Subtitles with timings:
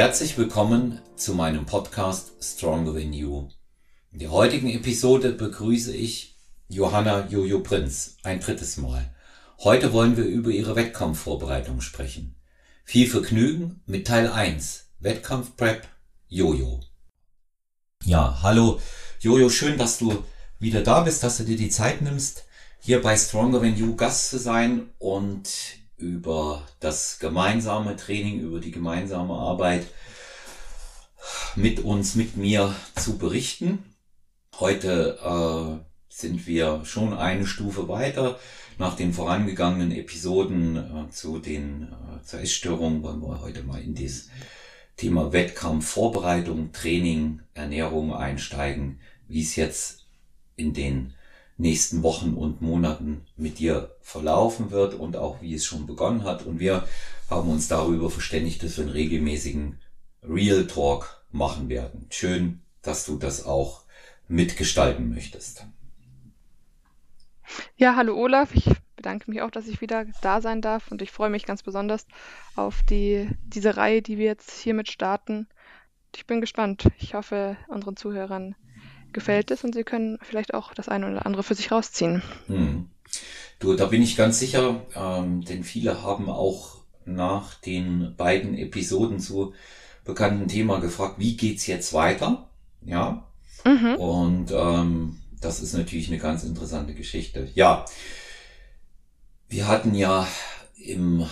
[0.00, 3.50] Herzlich willkommen zu meinem Podcast Stronger Than You.
[4.10, 6.38] In der heutigen Episode begrüße ich
[6.68, 9.14] Johanna Jojo Prinz ein drittes Mal.
[9.58, 12.34] Heute wollen wir über ihre Wettkampfvorbereitung sprechen.
[12.82, 15.86] Viel Vergnügen mit Teil 1 Wettkampfprep
[16.28, 16.80] Jojo.
[18.02, 18.80] Ja, hallo
[19.20, 20.24] Jojo, schön, dass du
[20.58, 22.46] wieder da bist, dass du dir die Zeit nimmst,
[22.78, 25.50] hier bei Stronger Than You Gast zu sein und
[26.00, 29.86] über das gemeinsame Training, über die gemeinsame Arbeit
[31.54, 33.84] mit uns, mit mir zu berichten.
[34.58, 38.38] Heute äh, sind wir schon eine Stufe weiter.
[38.78, 43.94] Nach den vorangegangenen Episoden äh, zu den äh, zur Essstörung wollen wir heute mal in
[43.94, 44.28] das
[44.96, 50.06] Thema Wettkampf, Vorbereitung, Training, Ernährung einsteigen, wie es jetzt
[50.56, 51.14] in den
[51.60, 56.46] nächsten Wochen und Monaten mit dir verlaufen wird und auch wie es schon begonnen hat.
[56.46, 56.88] Und wir
[57.28, 59.78] haben uns darüber verständigt, dass wir einen regelmäßigen
[60.22, 62.06] Real Talk machen werden.
[62.10, 63.84] Schön, dass du das auch
[64.26, 65.66] mitgestalten möchtest.
[67.76, 68.54] Ja, hallo Olaf.
[68.54, 71.62] Ich bedanke mich auch, dass ich wieder da sein darf und ich freue mich ganz
[71.62, 72.06] besonders
[72.54, 75.46] auf die, diese Reihe, die wir jetzt hiermit starten.
[76.14, 76.88] Ich bin gespannt.
[76.98, 78.56] Ich hoffe, unseren Zuhörern
[79.12, 82.22] gefällt es und sie können vielleicht auch das eine oder andere für sich rausziehen.
[82.46, 82.90] Hm.
[83.58, 89.18] Du, da bin ich ganz sicher, ähm, denn viele haben auch nach den beiden Episoden
[89.18, 89.52] zu
[90.04, 92.48] bekannten Thema gefragt, wie geht's jetzt weiter?
[92.82, 93.26] Ja.
[93.64, 93.94] Mhm.
[93.96, 97.48] Und ähm, das ist natürlich eine ganz interessante Geschichte.
[97.54, 97.84] Ja,
[99.48, 100.26] wir hatten ja
[100.76, 101.26] im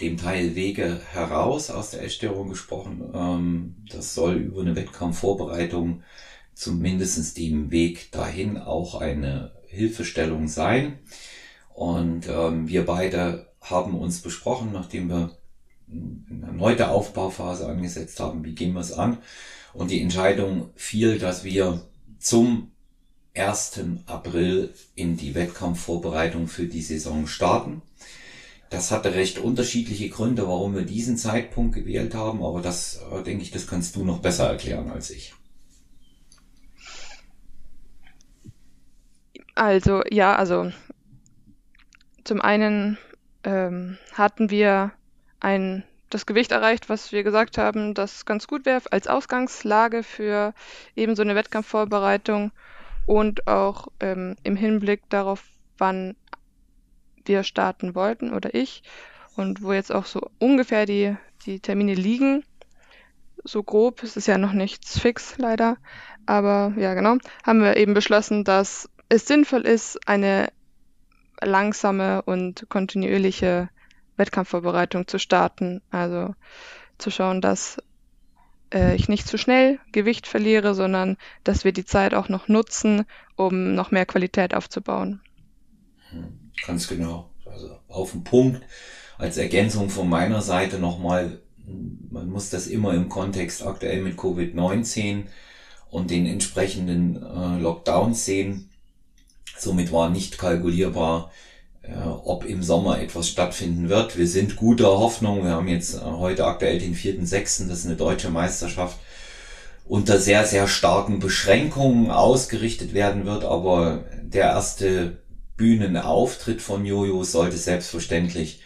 [0.00, 3.10] dem Teil Wege heraus aus der Essstörung gesprochen.
[3.14, 6.02] Ähm, das soll über eine Wettkampfvorbereitung
[6.60, 10.98] zumindestens dem Weg dahin auch eine Hilfestellung sein.
[11.72, 15.38] Und ähm, wir beide haben uns besprochen, nachdem wir
[15.90, 19.18] eine erneute Aufbauphase angesetzt haben, wie gehen wir es an.
[19.72, 21.88] Und die Entscheidung fiel, dass wir
[22.18, 22.72] zum
[23.34, 23.80] 1.
[24.04, 27.80] April in die Wettkampfvorbereitung für die Saison starten.
[28.68, 33.42] Das hatte recht unterschiedliche Gründe, warum wir diesen Zeitpunkt gewählt haben, aber das äh, denke
[33.42, 35.32] ich, das kannst du noch besser erklären als ich.
[39.60, 40.72] Also, ja, also
[42.24, 42.96] zum einen
[43.44, 44.92] ähm, hatten wir
[45.38, 50.54] ein, das Gewicht erreicht, was wir gesagt haben, das ganz gut wäre als Ausgangslage für
[50.96, 52.52] eben so eine Wettkampfvorbereitung
[53.04, 55.42] und auch ähm, im Hinblick darauf,
[55.76, 56.16] wann
[57.26, 58.82] wir starten wollten oder ich
[59.36, 62.44] und wo jetzt auch so ungefähr die, die Termine liegen.
[63.44, 65.76] So grob, es ist ja noch nichts fix leider,
[66.24, 70.48] aber ja genau, haben wir eben beschlossen, dass es sinnvoll ist, eine
[71.42, 73.68] langsame und kontinuierliche
[74.16, 75.82] Wettkampfvorbereitung zu starten.
[75.90, 76.34] Also
[76.96, 77.78] zu schauen, dass
[78.72, 83.04] äh, ich nicht zu schnell Gewicht verliere, sondern dass wir die Zeit auch noch nutzen,
[83.36, 85.20] um noch mehr Qualität aufzubauen.
[86.10, 87.30] Hm, ganz genau.
[87.44, 88.62] Also auf den Punkt.
[89.18, 91.40] Als Ergänzung von meiner Seite nochmal,
[92.10, 95.24] man muss das immer im Kontext aktuell mit Covid-19
[95.90, 98.69] und den entsprechenden äh, Lockdowns sehen.
[99.60, 101.30] Somit war nicht kalkulierbar,
[101.82, 101.94] äh,
[102.24, 104.16] ob im Sommer etwas stattfinden wird.
[104.16, 105.44] Wir sind guter Hoffnung.
[105.44, 108.98] Wir haben jetzt äh, heute aktuell den 4.6., das ist eine deutsche Meisterschaft,
[109.86, 113.44] unter sehr, sehr starken Beschränkungen ausgerichtet werden wird.
[113.44, 115.18] Aber der erste
[115.56, 118.62] Bühnenauftritt von Jojo sollte selbstverständlich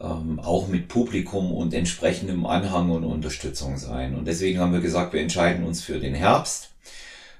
[0.00, 4.14] ähm, auch mit Publikum und entsprechendem Anhang und Unterstützung sein.
[4.14, 6.70] Und deswegen haben wir gesagt, wir entscheiden uns für den Herbst.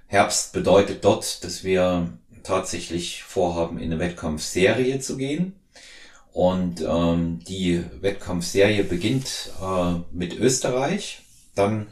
[0.09, 2.09] Herbst bedeutet dort, dass wir
[2.49, 5.55] tatsächlich vorhaben, in eine Wettkampfserie zu gehen.
[6.33, 11.21] Und ähm, die Wettkampfserie beginnt äh, mit Österreich.
[11.55, 11.89] Dann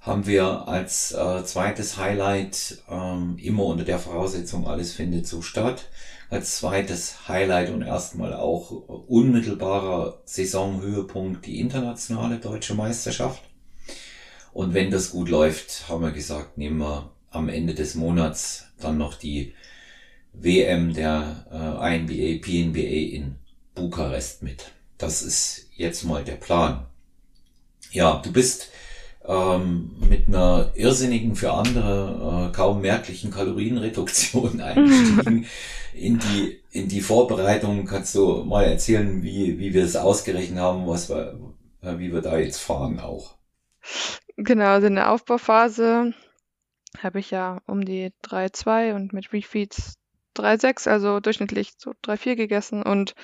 [0.00, 5.88] haben wir als äh, zweites Highlight ähm, immer unter der Voraussetzung, alles findet so statt.
[6.30, 13.42] Als zweites Highlight und erstmal auch unmittelbarer Saisonhöhepunkt die internationale deutsche Meisterschaft.
[14.52, 18.98] Und wenn das gut läuft, haben wir gesagt, nehmen wir am Ende des Monats dann
[18.98, 19.54] noch die
[20.34, 23.36] WM der äh, INBA, PNBA in
[23.74, 24.72] Bukarest mit.
[24.98, 26.86] Das ist jetzt mal der Plan.
[27.90, 28.70] Ja, du bist
[29.26, 35.46] ähm, mit einer irrsinnigen, für andere äh, kaum merklichen Kalorienreduktion eingestiegen
[35.94, 37.86] in die in die Vorbereitung.
[37.86, 41.38] Kannst du mal erzählen, wie wie wir es ausgerechnet haben, was wir,
[41.82, 43.36] äh, wie wir da jetzt fahren auch?
[44.36, 46.12] Genau, also in der Aufbauphase
[46.98, 49.94] habe ich ja um die 3,2 und mit Refeeds
[50.34, 53.14] 3,6, also durchschnittlich so 3,4 gegessen und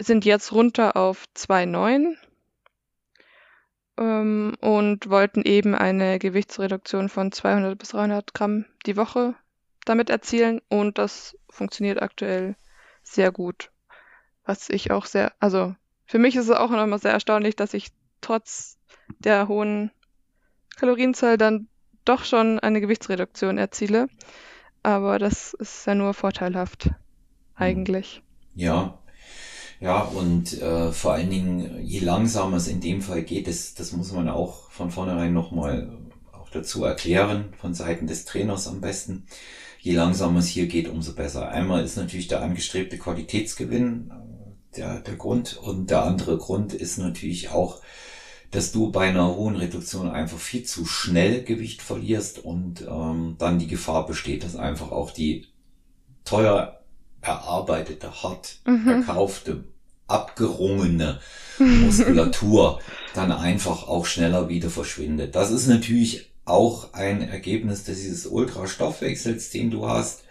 [0.00, 2.16] sind jetzt runter auf 2,9.
[3.98, 9.34] ähm, und wollten eben eine Gewichtsreduktion von 200 bis 300 Gramm die Woche
[9.84, 12.56] damit erzielen und das funktioniert aktuell
[13.02, 13.70] sehr gut.
[14.44, 15.74] Was ich auch sehr, also
[16.06, 18.78] für mich ist es auch nochmal sehr erstaunlich, dass ich trotz
[19.18, 19.90] der hohen
[20.76, 21.68] Kalorienzahl dann
[22.04, 24.08] doch schon eine Gewichtsreduktion erziele.
[24.84, 26.90] Aber das ist ja nur vorteilhaft,
[27.56, 28.22] eigentlich.
[28.54, 28.98] Ja,
[29.80, 33.92] ja, und äh, vor allen Dingen, je langsamer es in dem Fall geht, das, das
[33.92, 35.98] muss man auch von vornherein nochmal
[36.32, 39.26] auch dazu erklären, von Seiten des Trainers am besten.
[39.80, 41.48] Je langsamer es hier geht, umso besser.
[41.48, 46.98] Einmal ist natürlich der angestrebte Qualitätsgewinn äh, der, der Grund und der andere Grund ist
[46.98, 47.80] natürlich auch,
[48.54, 53.58] dass du bei einer hohen Reduktion einfach viel zu schnell Gewicht verlierst und ähm, dann
[53.58, 55.46] die Gefahr besteht, dass einfach auch die
[56.24, 56.80] teuer
[57.20, 58.88] erarbeitete, hart mhm.
[58.88, 59.64] erkaufte,
[60.06, 61.18] abgerungene
[61.58, 62.80] Muskulatur
[63.14, 65.34] dann einfach auch schneller wieder verschwindet.
[65.34, 70.22] Das ist natürlich auch ein Ergebnis dieses Ultrastoffwechsels, den du hast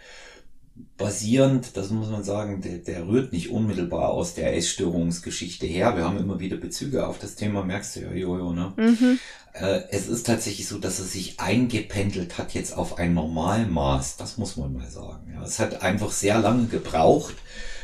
[0.96, 5.96] basierend, das muss man sagen, der, der rührt nicht unmittelbar aus der Essstörungsgeschichte her.
[5.96, 8.72] Wir haben immer wieder Bezüge auf das Thema, merkst du ja, Jojo, ne?
[8.76, 9.18] Mhm.
[9.52, 14.16] Äh, es ist tatsächlich so, dass es sich eingependelt hat jetzt auf ein Normalmaß.
[14.16, 15.32] Das muss man mal sagen.
[15.32, 17.34] Ja, es hat einfach sehr lange gebraucht,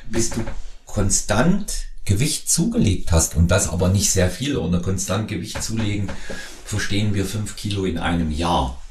[0.08, 0.40] bis du
[0.86, 4.56] konstant Gewicht zugelegt hast und das aber nicht sehr viel.
[4.56, 6.08] Unter konstant Gewicht zulegen
[6.64, 8.82] verstehen wir fünf Kilo in einem Jahr.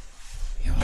[0.66, 0.76] Ja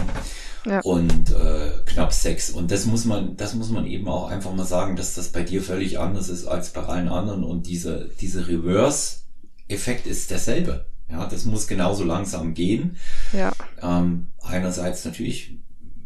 [0.66, 0.82] ja.
[0.82, 2.50] und äh, knapp sechs.
[2.50, 5.44] Und das muss man, das muss man eben auch einfach mal sagen, dass das bei
[5.44, 7.44] dir völlig anders ist als bei allen anderen.
[7.44, 10.86] Und diese, diese Reverse-Effekt ist derselbe.
[11.10, 12.98] Ja, das muss genauso langsam gehen.
[13.32, 13.52] Ja.
[13.82, 15.58] Ähm, einerseits natürlich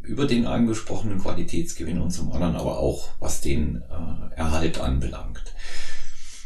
[0.02, 5.54] über den angesprochenen Qualitätsgewinn und zum anderen aber auch, was den äh, Erhalt anbelangt.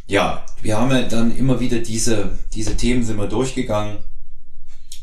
[0.06, 4.00] Ja, wir haben ja dann immer wieder diese, diese Themen sind wir durchgegangen.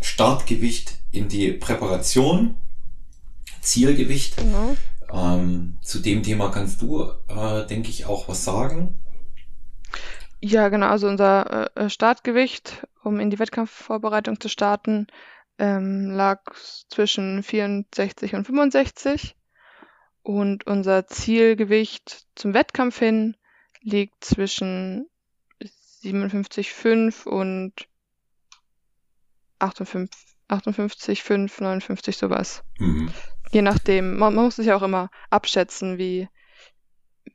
[0.03, 2.55] Startgewicht in die Präparation,
[3.61, 4.37] Zielgewicht.
[4.37, 4.77] Genau.
[5.13, 8.95] Ähm, zu dem Thema kannst du, äh, denke ich, auch was sagen.
[10.41, 10.87] Ja, genau.
[10.87, 15.07] Also unser äh, Startgewicht, um in die Wettkampfvorbereitung zu starten,
[15.59, 16.41] ähm, lag
[16.89, 19.37] zwischen 64 und 65.
[20.23, 23.37] Und unser Zielgewicht zum Wettkampf hin
[23.83, 25.07] liegt zwischen
[26.03, 27.73] 57,5 und
[29.59, 32.63] 58, 58, 5, 59, sowas.
[32.79, 33.11] Mhm.
[33.53, 36.29] Je nachdem, man, man muss sich auch immer abschätzen, wie,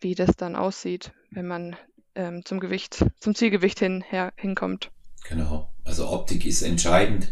[0.02, 1.76] wie das dann aussieht, wenn man
[2.16, 4.92] ähm, zum Gewicht, zum Zielgewicht hin, her, hinkommt.
[5.28, 5.74] Genau.
[5.84, 7.30] Also Optik ist entscheidend.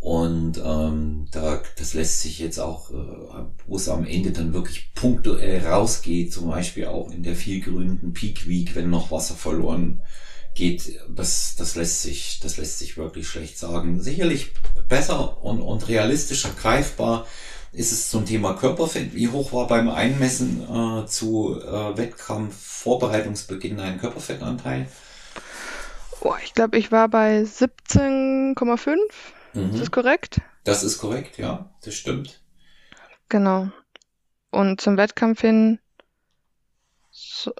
[0.00, 4.92] Und ähm, da, das lässt sich jetzt auch, äh, wo es am Ende dann wirklich
[4.94, 10.02] punktuell rausgeht, zum Beispiel auch in der vielgrünten Peak Week, wenn noch Wasser verloren
[10.54, 14.02] geht, das, das lässt sich, das lässt sich wirklich schlecht sagen.
[14.02, 14.52] Sicherlich
[14.88, 17.26] besser und, und realistischer greifbar
[17.74, 19.14] ist es zum Thema Körperfett.
[19.14, 24.88] Wie hoch war beim Einmessen äh, zu äh, Wettkampfvorbereitungsbeginn ein Körperfettanteil?
[26.20, 28.96] Oh, ich glaube, ich war bei 17,5.
[29.54, 29.70] Mhm.
[29.70, 30.40] Ist das korrekt?
[30.62, 32.40] Das ist korrekt, ja, das stimmt.
[33.28, 33.70] Genau.
[34.50, 35.80] Und zum Wettkampf hin
[37.10, 37.50] ist,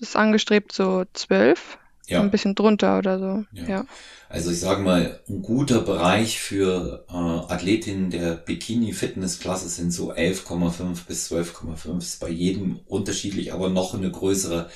[0.00, 1.78] ist angestrebt so 12.
[2.06, 2.20] Ja.
[2.20, 3.44] Ein bisschen drunter oder so.
[3.52, 3.68] Ja.
[3.68, 3.86] ja.
[4.28, 11.06] Also ich sage mal, ein guter Bereich für äh, Athletinnen der Bikini-Fitness-Klasse sind so 11,5
[11.06, 11.98] bis 12,5.
[11.98, 14.68] Ist bei jedem unterschiedlich, aber noch eine größere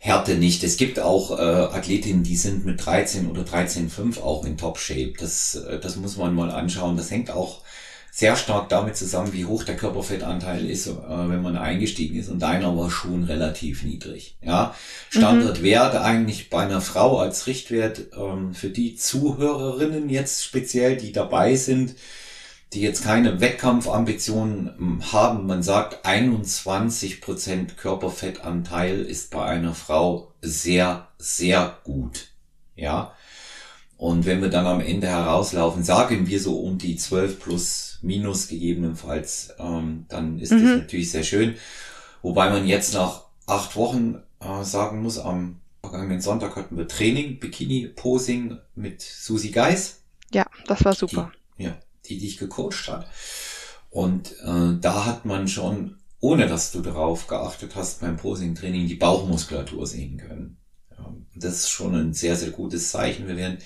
[0.00, 0.62] Härte nicht.
[0.62, 5.14] Es gibt auch äh, Athletinnen, die sind mit 13 oder 13,5 auch in Top-Shape.
[5.18, 6.96] Das, äh, das muss man mal anschauen.
[6.96, 7.62] Das hängt auch
[8.18, 12.28] sehr stark damit zusammen, wie hoch der Körperfettanteil ist, äh, wenn man eingestiegen ist.
[12.28, 14.36] Und deiner war schon relativ niedrig.
[14.42, 14.74] Ja,
[15.08, 16.00] Standardwert mhm.
[16.00, 21.94] eigentlich bei einer Frau als Richtwert ähm, für die Zuhörerinnen jetzt speziell, die dabei sind,
[22.72, 25.46] die jetzt keine Wettkampfambitionen ähm, haben.
[25.46, 32.30] Man sagt, 21 Prozent Körperfettanteil ist bei einer Frau sehr, sehr gut.
[32.74, 33.12] Ja.
[33.96, 38.48] Und wenn wir dann am Ende herauslaufen, sagen wir so um die 12 plus Minus
[38.48, 40.62] gegebenenfalls, ähm, dann ist mhm.
[40.62, 41.56] das natürlich sehr schön.
[42.22, 47.38] Wobei man jetzt nach acht Wochen äh, sagen muss, am vergangenen Sonntag hatten wir Training,
[47.38, 50.02] Bikini-Posing mit Susi Geis.
[50.32, 51.32] Ja, das war super.
[51.58, 53.08] Die, ja, die dich gecoacht hat.
[53.90, 58.96] Und äh, da hat man schon, ohne dass du darauf geachtet hast, beim Posing-Training die
[58.96, 60.58] Bauchmuskulatur sehen können.
[60.90, 63.26] Ja, das ist schon ein sehr, sehr gutes Zeichen.
[63.26, 63.58] Wir werden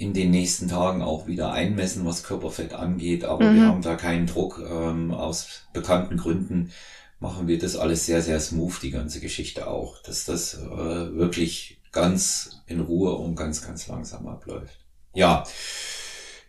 [0.00, 3.22] in den nächsten Tagen auch wieder einmessen, was Körperfett angeht.
[3.26, 3.54] Aber mhm.
[3.54, 4.58] wir haben da keinen Druck.
[4.66, 6.72] Ähm, aus bekannten Gründen
[7.18, 10.02] machen wir das alles sehr, sehr smooth, die ganze Geschichte auch.
[10.02, 14.78] Dass das äh, wirklich ganz in Ruhe und ganz, ganz langsam abläuft.
[15.12, 15.44] Ja,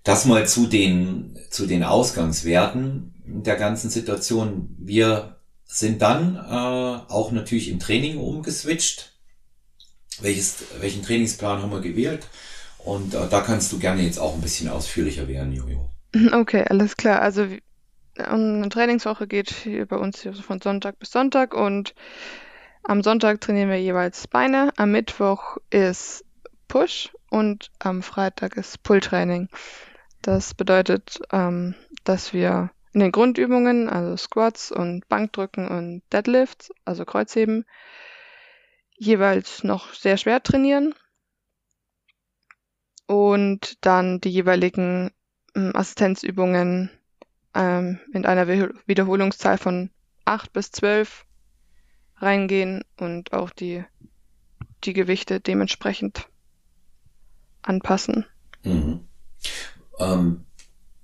[0.06, 4.78] das mal zu den, zu den Ausgangswerten der ganzen Situation.
[4.80, 9.12] Wir sind dann äh, auch natürlich im Training umgeswitcht.
[10.22, 12.28] Welches, welchen Trainingsplan haben wir gewählt?
[12.84, 15.90] Und äh, da kannst du gerne jetzt auch ein bisschen ausführlicher werden, Jojo.
[16.34, 17.22] Okay, alles klar.
[17.22, 17.48] Also
[18.18, 21.96] eine Trainingswoche geht hier bei uns hier von Sonntag bis Sonntag und
[22.84, 26.26] am Sonntag trainieren wir jeweils Beine, am Mittwoch ist
[26.68, 29.50] Push und am Freitag ist Pull-Training.
[30.22, 37.06] Das bedeutet, ähm, dass wir in den Grundübungen, also Squats und Bankdrücken und Deadlifts, also
[37.06, 37.66] Kreuzheben,
[38.98, 40.94] jeweils noch sehr schwer trainieren
[43.12, 45.12] und dann die jeweiligen
[45.54, 46.90] ähm, Assistenzübungen
[47.54, 49.90] ähm, in einer Wiederholungszahl von
[50.24, 51.26] acht bis zwölf
[52.16, 53.84] reingehen und auch die,
[54.86, 56.30] die Gewichte dementsprechend
[57.64, 58.26] anpassen.
[58.64, 59.02] Mhm.
[60.00, 60.46] Ähm,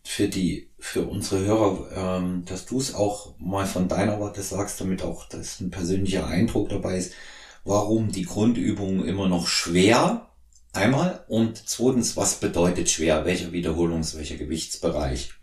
[0.02, 4.80] für die, für unsere Hörer, ähm, dass du es auch mal von deiner Warte sagst,
[4.80, 7.12] damit auch das ein persönlicher Eindruck dabei ist,
[7.66, 10.27] warum die Grundübungen immer noch schwer
[10.78, 15.34] einmal und zweitens, was bedeutet schwer, welcher Wiederholungs-, welcher Gewichtsbereich?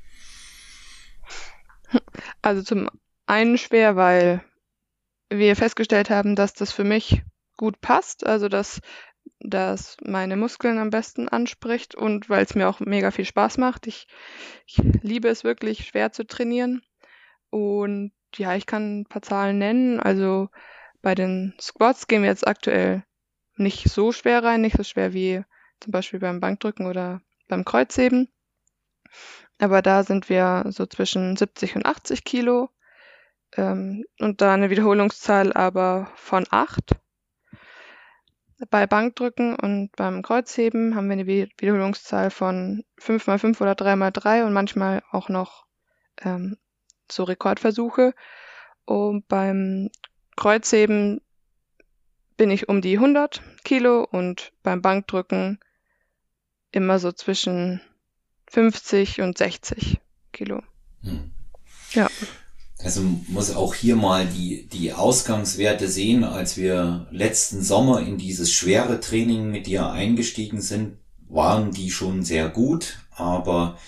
[2.42, 2.90] Also zum
[3.26, 4.42] einen schwer, weil
[5.30, 7.22] wir festgestellt haben, dass das für mich
[7.56, 8.80] gut passt, also dass
[9.40, 13.86] das meine Muskeln am besten anspricht und weil es mir auch mega viel Spaß macht.
[13.86, 14.06] Ich,
[14.66, 16.82] ich liebe es wirklich schwer zu trainieren
[17.50, 20.00] und ja, ich kann ein paar Zahlen nennen.
[20.00, 20.48] Also
[21.02, 23.04] bei den Squats gehen wir jetzt aktuell
[23.56, 25.44] nicht so schwer rein, nicht so schwer wie
[25.80, 28.28] zum Beispiel beim Bankdrücken oder beim Kreuzheben.
[29.58, 32.70] Aber da sind wir so zwischen 70 und 80 Kilo
[33.56, 36.96] ähm, und da eine Wiederholungszahl aber von 8.
[38.70, 43.96] Bei Bankdrücken und beim Kreuzheben haben wir eine Wiederholungszahl von 5 mal 5 oder 3
[43.96, 45.66] mal 3 und manchmal auch noch
[46.22, 46.56] ähm,
[47.10, 48.14] so Rekordversuche.
[48.84, 49.90] Und beim
[50.36, 51.20] Kreuzheben
[52.36, 55.58] bin ich um die 100 Kilo und beim Bankdrücken
[56.72, 57.80] immer so zwischen
[58.50, 60.00] 50 und 60
[60.32, 60.62] Kilo.
[61.02, 61.30] Hm.
[61.92, 62.10] Ja.
[62.78, 68.52] Also muss auch hier mal die, die Ausgangswerte sehen, als wir letzten Sommer in dieses
[68.52, 70.98] schwere Training mit dir eingestiegen sind,
[71.28, 73.78] waren die schon sehr gut, aber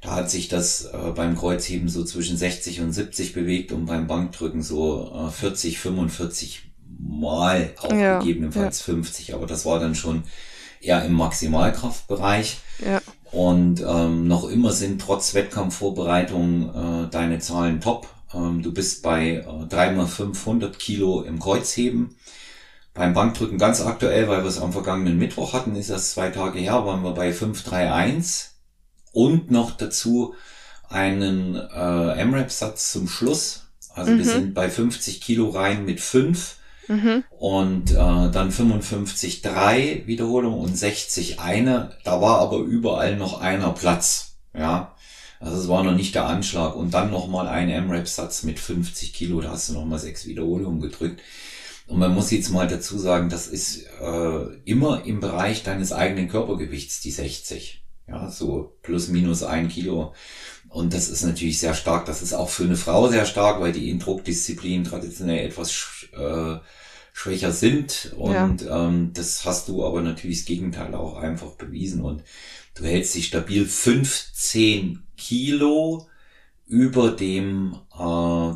[0.00, 4.06] da hat sich das äh, beim Kreuzheben so zwischen 60 und 70 bewegt und beim
[4.06, 6.69] Bankdrücken so äh, 40, 45
[7.02, 8.84] Mal, auch ja, gegebenenfalls ja.
[8.94, 10.24] 50, aber das war dann schon
[10.80, 12.58] eher im Maximalkraftbereich.
[12.84, 13.00] Ja.
[13.32, 18.08] Und ähm, noch immer sind trotz Wettkampfvorbereitung äh, deine Zahlen top.
[18.34, 22.16] Ähm, du bist bei äh, 3x500 Kilo im Kreuzheben.
[22.92, 26.58] Beim Bankdrücken ganz aktuell, weil wir es am vergangenen Mittwoch hatten, ist das zwei Tage
[26.58, 28.50] her, waren wir bei 531
[29.12, 30.34] und noch dazu
[30.88, 33.68] einen äh, MRAP-Satz zum Schluss.
[33.94, 34.18] Also mhm.
[34.18, 36.56] wir sind bei 50 Kilo rein mit 5
[36.90, 37.24] mhm.
[37.30, 41.92] und äh, dann 55 drei Wiederholungen und 60 eine.
[42.04, 44.36] Da war aber überall noch einer Platz.
[44.54, 44.94] Ja,
[45.40, 46.76] also es war noch nicht der Anschlag.
[46.76, 51.22] Und dann nochmal ein M-Rap-Satz mit 50 Kilo, da hast du nochmal sechs Wiederholungen gedrückt.
[51.86, 56.28] Und man muss jetzt mal dazu sagen, das ist äh, immer im Bereich deines eigenen
[56.28, 57.82] Körpergewichts, die 60.
[58.06, 60.14] Ja, so plus minus ein Kilo.
[60.68, 62.06] Und das ist natürlich sehr stark.
[62.06, 66.56] Das ist auch für eine Frau sehr stark, weil die in Druckdisziplinen traditionell etwas äh,
[67.12, 68.14] schwächer sind.
[68.16, 68.88] Und ja.
[68.88, 72.02] ähm, das hast du aber natürlich das Gegenteil auch einfach bewiesen.
[72.02, 72.22] Und
[72.74, 76.06] du hältst dich stabil 15 Kilo
[76.66, 78.54] über dem äh,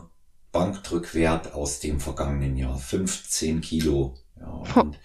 [0.53, 2.79] Bankdrückwert aus dem vergangenen Jahr.
[2.79, 4.15] 15 Kilo.
[4.39, 4.99] Ja, und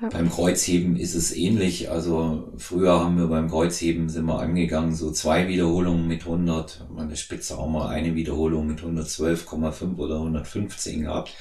[0.00, 0.10] ja.
[0.10, 1.90] Beim Kreuzheben ist es ähnlich.
[1.90, 6.86] Also früher haben wir beim Kreuzheben sind wir angegangen, so zwei Wiederholungen mit 100.
[6.90, 11.32] Meine Spitze auch mal eine Wiederholung mit 112,5 oder 115 gehabt.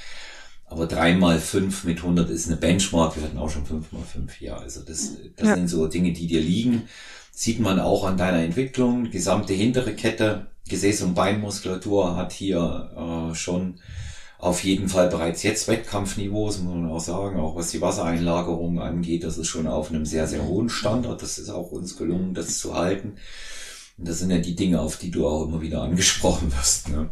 [0.67, 3.15] Aber dreimal fünf mit 100 ist eine Benchmark.
[3.15, 4.41] Wir hatten auch schon fünf mal fünf.
[4.41, 5.55] Ja, also das, das ja.
[5.55, 6.83] sind so Dinge, die dir liegen.
[7.31, 9.11] Sieht man auch an deiner Entwicklung.
[9.11, 13.79] Gesamte hintere Kette, Gesäß- und Beinmuskulatur hat hier äh, schon
[14.37, 18.79] auf jeden Fall bereits jetzt Wettkampfniveau, das muss man auch sagen, auch was die Wassereinlagerung
[18.79, 21.21] angeht, das ist schon auf einem sehr, sehr hohen Standard.
[21.21, 23.13] Das ist auch uns gelungen, das zu halten.
[23.97, 26.89] Und das sind ja die Dinge, auf die du auch immer wieder angesprochen wirst.
[26.89, 27.09] Ne?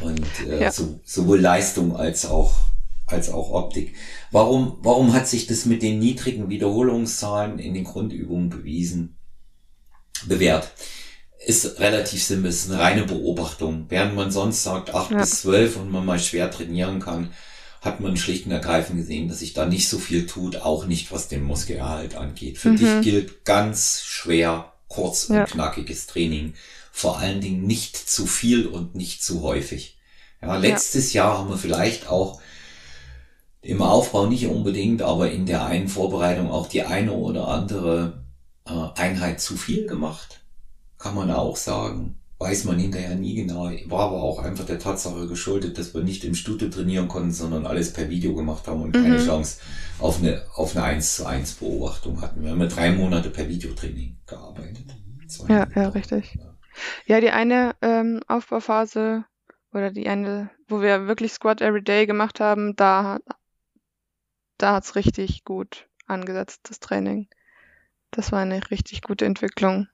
[0.00, 0.72] Und äh, ja.
[0.72, 2.69] so, sowohl Leistung als auch
[3.12, 3.94] als auch Optik.
[4.30, 9.16] Warum, warum hat sich das mit den niedrigen Wiederholungszahlen in den Grundübungen bewiesen,
[10.26, 10.70] bewährt?
[11.44, 13.86] Ist relativ simpel, ist eine reine Beobachtung.
[13.88, 15.18] Während man sonst sagt acht ja.
[15.18, 17.30] bis zwölf und man mal schwer trainieren kann
[17.80, 21.12] hat man schlicht und ergreifend gesehen, dass sich da nicht so viel tut, auch nicht
[21.12, 22.58] was den Muskelerhalt angeht.
[22.58, 22.76] Für mhm.
[22.76, 26.54] dich gilt ganz schwer kurz und knackiges Training.
[26.92, 29.98] Vor allen Dingen nicht zu viel und nicht zu häufig.
[30.42, 31.24] Ja, letztes ja.
[31.24, 32.40] Jahr haben wir vielleicht auch
[33.62, 38.24] im Aufbau nicht unbedingt, aber in der einen Vorbereitung auch die eine oder andere
[38.66, 40.40] äh, Einheit zu viel gemacht.
[40.98, 42.16] Kann man auch sagen.
[42.38, 43.70] Weiß man hinterher nie genau.
[43.86, 47.66] War aber auch einfach der Tatsache geschuldet, dass wir nicht im Studio trainieren konnten, sondern
[47.66, 49.26] alles per Video gemacht haben und keine mhm.
[49.26, 49.58] Chance
[49.98, 52.42] auf eine, auf eine 1 zu 1 Beobachtung hatten.
[52.42, 54.86] Wir haben ja drei Monate per Videotraining gearbeitet.
[55.48, 56.38] Ja, ja, richtig.
[56.38, 56.56] Ja.
[57.06, 59.24] ja, die eine ähm, Aufbauphase
[59.74, 63.18] oder die eine, wo wir wirklich Squat Every Day gemacht haben, da
[64.62, 67.28] da hat's richtig gut angesetzt, das Training.
[68.10, 69.88] Das war eine richtig gute Entwicklung.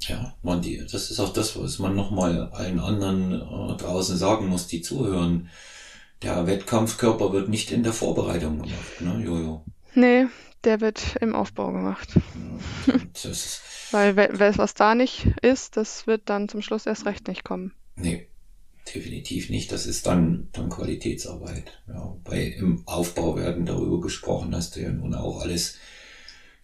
[0.00, 4.48] Ja, man, die, das ist auch das, was man nochmal allen anderen äh, draußen sagen
[4.48, 5.48] muss, die zuhören.
[6.22, 9.64] Der Wettkampfkörper wird nicht in der Vorbereitung gemacht, ne, Jojo?
[9.94, 10.26] Nee,
[10.64, 12.08] der wird im Aufbau gemacht.
[12.86, 13.30] Ja,
[13.92, 17.72] Weil was da nicht ist, das wird dann zum Schluss erst recht nicht kommen.
[17.96, 18.28] Nee,
[18.92, 19.72] definitiv nicht.
[19.72, 21.80] Das ist dann, dann Qualitätsarbeit.
[21.88, 25.78] Ja, bei im Aufbau werden darüber gesprochen, hast du ja nun auch alles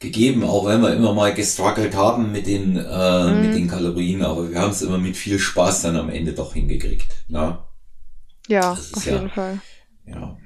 [0.00, 3.42] gegeben, auch wenn wir immer mal gestruggelt haben mit den, äh, mhm.
[3.42, 6.54] mit den Kalorien, aber wir haben es immer mit viel Spaß dann am Ende doch
[6.54, 7.06] hingekriegt.
[7.28, 7.46] Na?
[7.46, 7.58] Ne?
[8.48, 9.60] Ja, auf ja, jeden Fall.
[10.06, 10.36] Ja.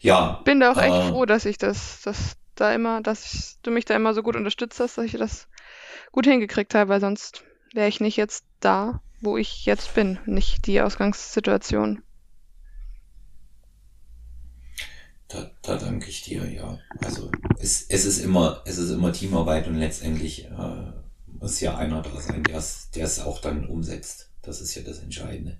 [0.00, 0.42] Ja.
[0.44, 3.70] Bin da auch äh, echt froh, dass ich das, dass da immer, dass ich, du
[3.70, 5.48] mich da immer so gut unterstützt hast, dass ich das
[6.12, 7.42] gut hingekriegt habe, weil sonst
[7.72, 12.02] wäre ich nicht jetzt da, wo ich jetzt bin, nicht die Ausgangssituation.
[15.28, 16.78] Da, da danke ich dir, ja.
[16.98, 20.92] Also es, es ist immer, es ist immer Teamarbeit und letztendlich äh,
[21.26, 24.30] muss ja einer da sein, der es, auch dann umsetzt.
[24.42, 25.58] Das ist ja das Entscheidende.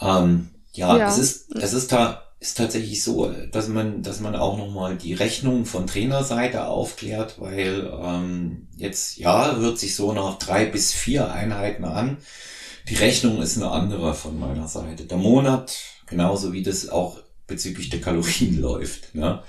[0.00, 4.34] Ähm, ja, ja, es ist, es ist da, ist tatsächlich so, dass man, dass man
[4.34, 10.40] auch nochmal die Rechnung von Trainerseite aufklärt, weil ähm, jetzt, ja, hört sich so nach
[10.40, 12.16] drei bis vier Einheiten an.
[12.88, 15.04] Die Rechnung ist eine andere von meiner Seite.
[15.04, 19.14] Der Monat, genauso wie das auch bezüglich der Kalorien läuft.
[19.14, 19.40] Ne?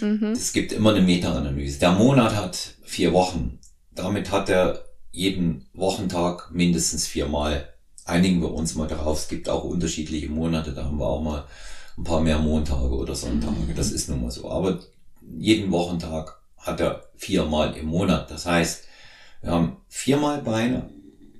[0.00, 0.32] Mhm.
[0.32, 1.78] Es gibt immer eine Meta-Analyse.
[1.78, 3.58] Der Monat hat vier Wochen.
[3.94, 4.82] Damit hat er
[5.12, 7.68] jeden Wochentag mindestens viermal.
[8.06, 9.18] Einigen wir uns mal darauf.
[9.18, 10.72] Es gibt auch unterschiedliche Monate.
[10.72, 11.44] Da haben wir auch mal
[11.96, 13.74] ein paar mehr Montage oder Sonntage.
[13.74, 14.50] Das ist nun mal so.
[14.50, 14.80] Aber
[15.20, 18.30] jeden Wochentag hat er viermal im Monat.
[18.30, 18.84] Das heißt,
[19.42, 20.90] wir haben viermal Beine,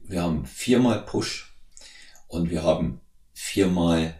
[0.04, 1.54] wir haben viermal Push
[2.28, 3.00] und wir haben
[3.32, 4.14] viermal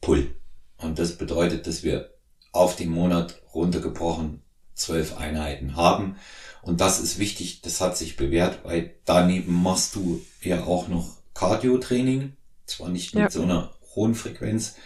[0.00, 0.34] Pull.
[0.76, 2.10] Und das bedeutet, dass wir
[2.52, 4.42] auf den Monat runtergebrochen
[4.74, 6.16] zwölf Einheiten haben.
[6.62, 11.16] Und das ist wichtig, das hat sich bewährt, weil daneben machst du ja auch noch
[11.34, 12.36] Cardio-Training.
[12.66, 13.30] Zwar nicht mit ja.
[13.30, 14.76] so einer hohen Frequenz,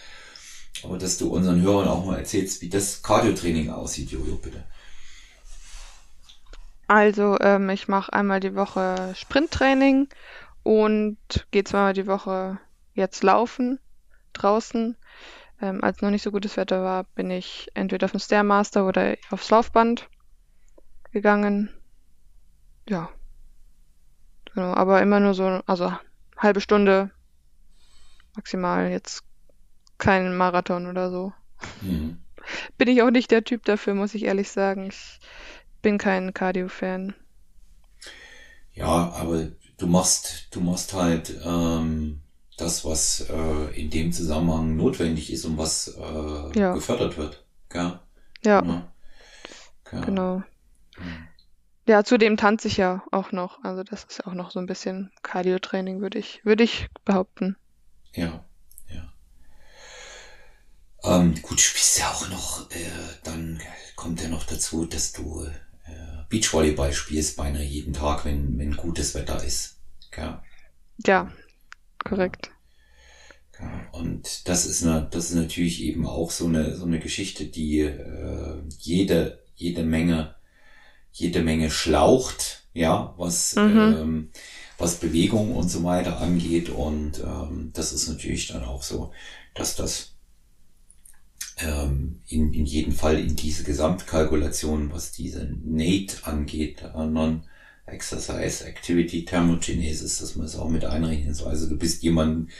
[0.84, 4.64] aber dass du unseren Hörern auch mal erzählst, wie das Cardio-Training aussieht, Jojo, bitte.
[6.88, 10.08] Also, ähm, ich mache einmal die Woche Sprinttraining
[10.62, 11.16] und
[11.50, 12.58] gehe zweimal die Woche
[12.94, 13.78] jetzt laufen
[14.32, 14.96] draußen.
[15.60, 19.16] Ähm, als noch nicht so gutes Wetter war, bin ich entweder auf den Stairmaster oder
[19.30, 20.08] aufs Laufband
[21.12, 21.70] gegangen.
[22.88, 23.10] Ja.
[24.52, 25.92] Genau, aber immer nur so, also
[26.36, 27.10] halbe Stunde
[28.34, 28.90] maximal.
[28.90, 29.24] Jetzt
[30.02, 31.32] kein Marathon oder so.
[31.80, 32.18] Mhm.
[32.76, 34.88] Bin ich auch nicht der Typ dafür, muss ich ehrlich sagen.
[34.88, 35.20] Ich
[35.80, 37.14] bin kein Cardio-Fan.
[38.74, 42.20] Ja, aber du machst, du machst halt ähm,
[42.56, 46.74] das, was äh, in dem Zusammenhang notwendig ist und was äh, ja.
[46.74, 47.44] gefördert wird.
[47.68, 48.00] Gell?
[48.44, 48.64] Ja.
[48.64, 50.00] ja.
[50.00, 50.42] Genau.
[50.98, 51.28] Mhm.
[51.86, 53.62] Ja, zudem tanze ich ja auch noch.
[53.62, 57.56] Also das ist auch noch so ein bisschen Cardio-Training, würde ich, würde ich behaupten.
[58.14, 58.44] Ja.
[61.04, 62.76] Ähm, gut, du spielst ja auch noch, äh,
[63.24, 63.60] dann
[63.96, 69.14] kommt ja noch dazu, dass du äh, Beachvolleyball spielst beinahe jeden Tag, wenn, wenn gutes
[69.14, 69.78] Wetter ist.
[70.16, 70.42] Ja,
[71.04, 71.32] ja
[71.98, 72.50] korrekt.
[73.58, 77.46] Ja, und das ist, eine, das ist natürlich eben auch so eine, so eine Geschichte,
[77.46, 80.34] die äh, jede, jede Menge,
[81.12, 83.78] jede Menge schlaucht, ja, was, mhm.
[83.78, 84.30] ähm,
[84.78, 86.70] was Bewegung und so weiter angeht.
[86.70, 89.12] Und ähm, das ist natürlich dann auch so,
[89.54, 90.11] dass das
[91.58, 99.24] ähm, in, in jedem Fall in diese Gesamtkalkulation, was diese NATE angeht, äh, Non-Exercise Activity
[99.24, 101.48] Thermogenesis, dass man es auch mit einrechnen soll.
[101.48, 102.50] Also du bist jemand,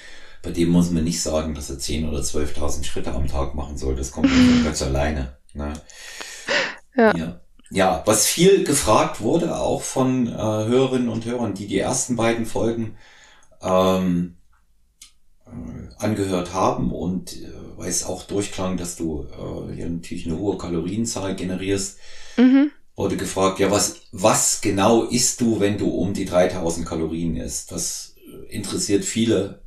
[0.42, 3.76] bei dem muss man nicht sagen, dass er 10.000 oder 12.000 Schritte am Tag machen
[3.76, 3.96] soll.
[3.96, 4.31] Das kommt
[4.64, 5.37] ganz alleine.
[5.55, 5.72] Ne?
[6.96, 7.16] Ja.
[7.16, 7.40] ja.
[7.74, 12.44] Ja, was viel gefragt wurde, auch von äh, Hörerinnen und Hörern, die die ersten beiden
[12.44, 12.96] Folgen
[13.62, 14.37] ähm,
[15.46, 15.50] äh,
[15.96, 20.58] angehört haben und äh, weil es auch durchklang, dass du äh, hier natürlich eine hohe
[20.58, 21.98] Kalorienzahl generierst,
[22.37, 22.70] mhm.
[22.96, 27.72] wurde gefragt, ja, was, was genau isst du, wenn du um die 3000 Kalorien isst?
[27.72, 28.14] Das
[28.48, 29.62] interessiert viele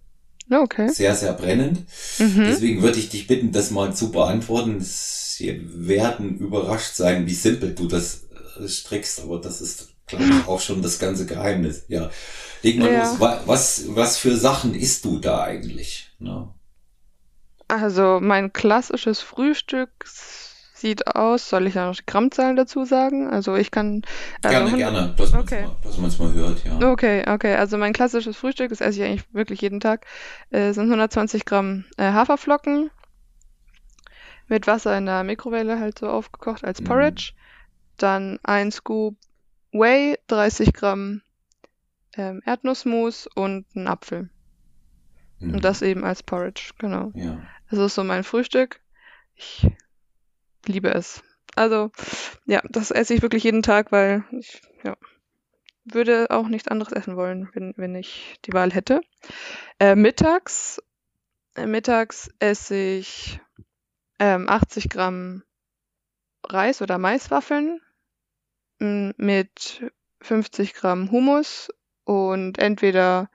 [0.51, 0.89] okay.
[0.89, 1.79] sehr, sehr brennend.
[2.19, 2.45] Mhm.
[2.47, 4.77] Deswegen würde ich dich bitten, das mal zu beantworten.
[4.79, 8.27] Sie werden überrascht sein, wie simpel du das
[8.59, 11.83] äh, strickst, aber das ist, glaube ich, auch schon das ganze Geheimnis.
[11.87, 12.09] Ja.
[12.61, 13.11] Leg mal ja.
[13.11, 13.19] los.
[13.45, 16.09] Was, was für Sachen isst du da eigentlich?
[16.19, 16.47] Ne?
[17.67, 19.89] Also mein klassisches Frühstück
[20.75, 23.30] sieht aus, soll ich da noch die Grammzahlen dazu sagen?
[23.30, 24.04] Also ich kann.
[24.43, 25.65] Also gerne, gerne, dass man okay.
[25.84, 26.91] es mal, mal, hört, ja.
[26.91, 27.56] Okay, okay.
[27.56, 30.06] Also mein klassisches Frühstück, das esse ich eigentlich wirklich jeden Tag,
[30.51, 32.91] äh, sind 120 Gramm äh, Haferflocken
[34.47, 36.86] mit Wasser in der Mikrowelle halt so aufgekocht als mhm.
[36.86, 37.32] Porridge.
[37.34, 37.39] Mhm.
[37.97, 39.15] Dann ein Scoop
[39.71, 41.21] Whey, 30 Gramm
[42.15, 44.30] ähm, Erdnussmus und ein Apfel.
[45.39, 45.56] Mhm.
[45.56, 47.12] Und das eben als Porridge, genau.
[47.13, 47.38] Ja.
[47.69, 48.80] Das ist so mein Frühstück.
[49.36, 49.67] Ich
[50.65, 51.23] liebe es.
[51.56, 51.91] Also,
[52.45, 54.95] ja, das esse ich wirklich jeden Tag, weil ich, ja,
[55.86, 59.01] würde auch nichts anderes essen wollen, wenn, wenn ich die Wahl hätte.
[59.80, 60.82] Äh, mittags,
[61.56, 63.39] äh, mittags esse ich
[64.19, 65.43] ähm, 80 Gramm
[66.43, 67.82] Reis oder Maiswaffeln
[68.80, 71.69] mit 50 Gramm Hummus
[72.04, 73.30] und entweder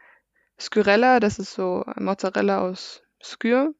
[0.58, 3.74] Skyrella, das ist so Mozzarella aus Skyr,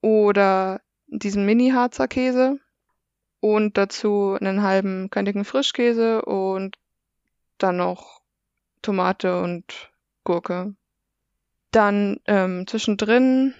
[0.00, 2.58] oder diesen Mini-Harzer Käse
[3.40, 6.76] und dazu einen halben kantigen Frischkäse und
[7.58, 8.20] dann noch
[8.82, 9.90] Tomate und
[10.24, 10.74] Gurke.
[11.70, 13.54] Dann ähm, zwischendrin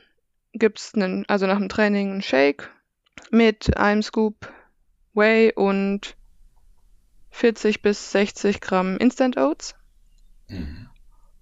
[0.53, 2.71] gibt's einen, also nach dem Training einen Shake
[3.31, 4.53] mit einem Scoop
[5.15, 6.17] Whey und
[7.31, 9.75] 40 bis 60 Gramm Instant Oats.
[10.49, 10.89] Mhm.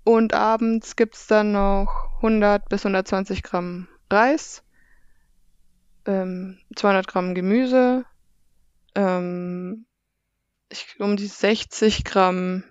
[0.04, 4.62] Und abends gibt's dann noch 100 bis 120 Gramm Reis,
[6.06, 8.04] ähm, 200 Gramm Gemüse,
[8.94, 9.86] ähm,
[10.68, 12.64] ich, um die 60 Gramm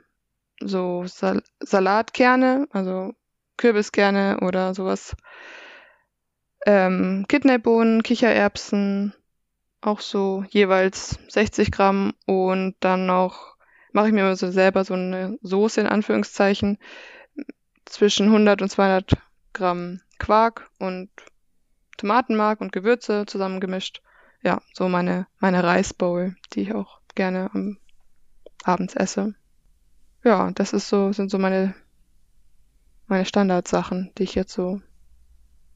[0.60, 3.14] so Sal Salatkerne, also
[3.58, 5.16] Kürbiskerne oder sowas.
[6.66, 9.14] Ähm, Kidneybohnen, Kichererbsen,
[9.82, 13.56] auch so jeweils 60 Gramm und dann noch
[13.92, 16.80] mache ich mir immer so selber so eine Soße in Anführungszeichen
[17.86, 19.14] zwischen 100 und 200
[19.54, 21.10] Gramm Quark und
[21.98, 24.02] Tomatenmark und Gewürze zusammengemischt.
[24.44, 27.78] Ja, so meine, meine Reisbowl, die ich auch gerne am
[28.64, 29.36] abends esse.
[30.24, 31.76] Ja, das ist so, sind so meine,
[33.08, 34.82] meine Standardsachen, die ich jetzt so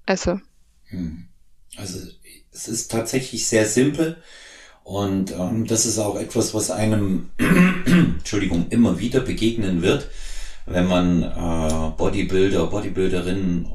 [0.06, 0.42] esse.
[0.86, 1.28] Hm.
[1.78, 2.00] Also
[2.52, 4.18] es ist tatsächlich sehr simpel
[4.84, 7.30] und ähm, das ist auch etwas, was einem,
[7.86, 10.10] Entschuldigung, immer wieder begegnen wird,
[10.66, 13.68] wenn man äh, Bodybuilder, Bodybuilderinnen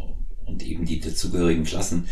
[0.47, 2.09] und eben die dazugehörigen Klassen,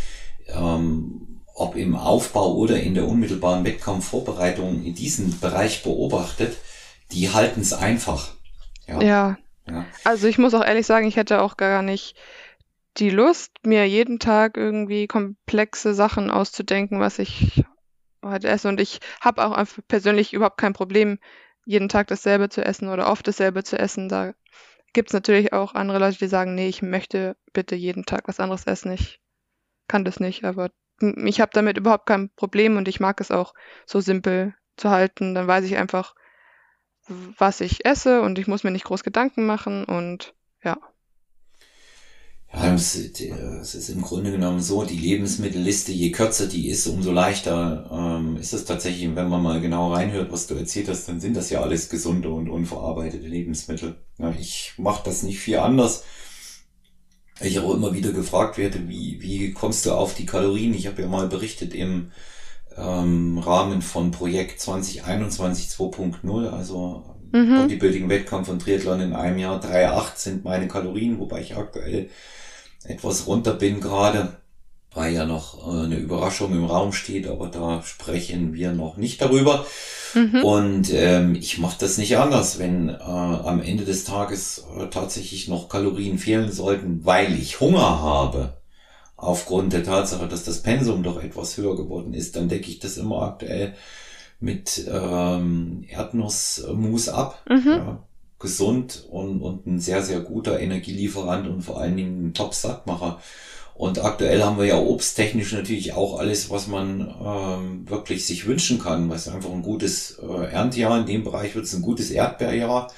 [0.55, 6.57] ähm, ob im Aufbau oder in der unmittelbaren Wettkampfvorbereitung in diesem Bereich beobachtet,
[7.13, 8.35] die halten es einfach.
[8.87, 9.03] Ja.
[9.03, 9.39] ja.
[9.69, 9.87] ja.
[10.05, 12.17] Also ich muss auch ehrlich sagen, ich hätte auch gar nicht
[12.99, 17.65] die Lust, mir jeden Tag irgendwie komplexe Sachen auszudenken, was ich
[18.25, 18.69] heute esse.
[18.69, 21.19] Und ich habe auch einfach persönlich überhaupt kein Problem,
[21.65, 24.09] jeden Tag dasselbe zu essen oder oft dasselbe zu essen.
[24.09, 24.35] Da
[24.93, 28.41] gibt es natürlich auch andere Leute, die sagen, nee, ich möchte bitte jeden Tag was
[28.41, 28.93] anderes essen.
[28.93, 29.22] Ich
[29.93, 30.71] kann das nicht, aber
[31.27, 33.53] ich habe damit überhaupt kein Problem und ich mag es auch
[33.85, 35.35] so simpel zu halten.
[35.35, 36.15] Dann weiß ich einfach,
[37.37, 40.33] was ich esse und ich muss mir nicht groß Gedanken machen und
[40.65, 40.79] ja.
[42.55, 47.91] Ja, es, ist im Grunde genommen so, die Lebensmittelliste, je kürzer die ist, umso leichter
[47.93, 51.37] ähm, ist es tatsächlich, wenn man mal genau reinhört, was du erzählt hast, dann sind
[51.37, 53.97] das ja alles gesunde und unverarbeitete Lebensmittel.
[54.19, 56.05] Ja, ich mache das nicht viel anders.
[57.43, 60.75] Ich auch immer wieder gefragt werde, wie, wie kommst du auf die Kalorien?
[60.75, 62.13] Ich habe ja mal berichtet im
[62.77, 67.63] ähm, Rahmen von Projekt 2021 2.0, also mhm.
[67.63, 69.63] Bodybuilding, Wettkampf und Triathlon in einem Jahr.
[69.63, 72.11] 3,8 sind meine Kalorien, wobei ich aktuell
[72.85, 74.37] etwas runter bin gerade,
[74.95, 79.21] weil ja noch äh, eine Überraschung im Raum steht, aber da sprechen wir noch nicht
[79.21, 79.67] darüber.
[80.15, 80.45] Mhm.
[80.45, 85.49] Und ähm, ich mache das nicht anders, wenn äh, am Ende des Tages äh, tatsächlich
[85.49, 88.55] noch Kalorien fehlen sollten, weil ich Hunger habe,
[89.17, 92.97] aufgrund der Tatsache, dass das Pensum doch etwas höher geworden ist, dann decke ich das
[92.97, 93.75] immer aktuell
[94.41, 97.43] mit ähm, Erdnussmus ab.
[97.49, 97.69] Mhm.
[97.69, 98.03] Ja,
[98.43, 103.21] gesund und, und ein sehr, sehr guter Energielieferant und vor allen Dingen ein Top-Sattmacher.
[103.83, 108.79] Und aktuell haben wir ja obsttechnisch natürlich auch alles, was man ähm, wirklich sich wünschen
[108.79, 109.11] kann.
[109.11, 112.93] Was einfach ein gutes äh, Erntejahr, in dem Bereich wird es ein gutes Erdbeerjahr.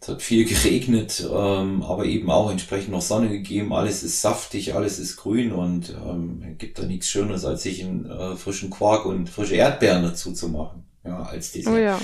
[0.00, 3.74] Es hat viel geregnet, ähm, aber eben auch entsprechend noch Sonne gegeben.
[3.74, 8.10] Alles ist saftig, alles ist grün und ähm, gibt da nichts Schöneres, als sich einen
[8.10, 10.85] äh, frischen Quark und frische Erdbeeren dazu zu machen.
[11.06, 11.70] Ja, als diese.
[11.70, 12.00] Oh ja.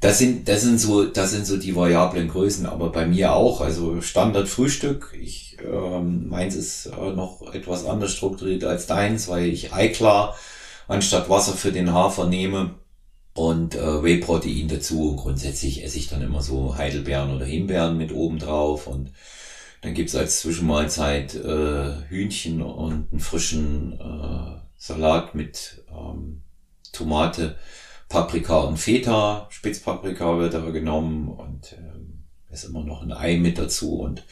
[0.00, 3.60] Das sind, das sind so, das sind so die variablen Größen, aber bei mir auch.
[3.60, 5.16] Also Standard Frühstück.
[5.18, 10.36] Ich, ähm, meins ist äh, noch etwas anders strukturiert als deins, weil ich Eiklar
[10.88, 12.74] anstatt Wasser für den Hafer nehme
[13.32, 15.10] und äh, Whey-Protein dazu.
[15.10, 19.10] Und grundsätzlich esse ich dann immer so Heidelbeeren oder Himbeeren mit oben drauf und
[19.84, 26.42] dann gibt's als Zwischenmahlzeit äh, Hühnchen und einen frischen äh, Salat mit ähm,
[26.92, 27.56] Tomate,
[28.14, 29.48] Paprika und Feta.
[29.50, 34.24] Spitzpaprika wird aber genommen und ähm, ist immer noch ein Ei mit dazu und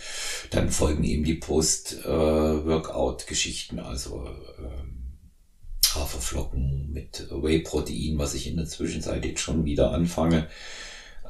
[0.51, 4.29] dann folgen eben die Post-Workout-Geschichten, äh, also äh,
[5.97, 10.49] Haferflocken mit Whey-Protein, was ich in der Zwischenzeit jetzt schon wieder anfange, äh,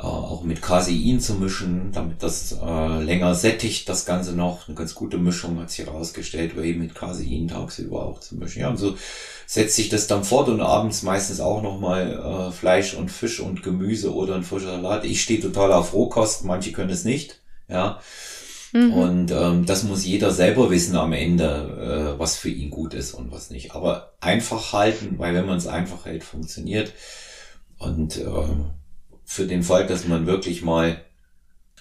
[0.07, 4.67] auch mit Casein zu mischen, damit das äh, länger sättigt, das Ganze noch.
[4.67, 8.61] Eine ganz gute Mischung hat sich herausgestellt, Whey mit Casein tagsüber auch zu mischen.
[8.61, 8.97] Ja, und so
[9.47, 13.63] setzt sich das dann fort und abends meistens auch nochmal äh, Fleisch und Fisch und
[13.63, 15.05] Gemüse oder ein frischer Salat.
[15.05, 17.41] Ich stehe total auf Rohkost, manche können es nicht.
[17.69, 18.01] Ja,
[18.73, 18.93] Mhm.
[18.95, 23.13] Und ähm, das muss jeder selber wissen am Ende, äh, was für ihn gut ist
[23.13, 23.75] und was nicht.
[23.75, 26.93] Aber einfach halten, weil wenn man es einfach hält, funktioniert.
[27.79, 28.25] Und äh,
[29.25, 31.05] für den Fall, dass man wirklich mal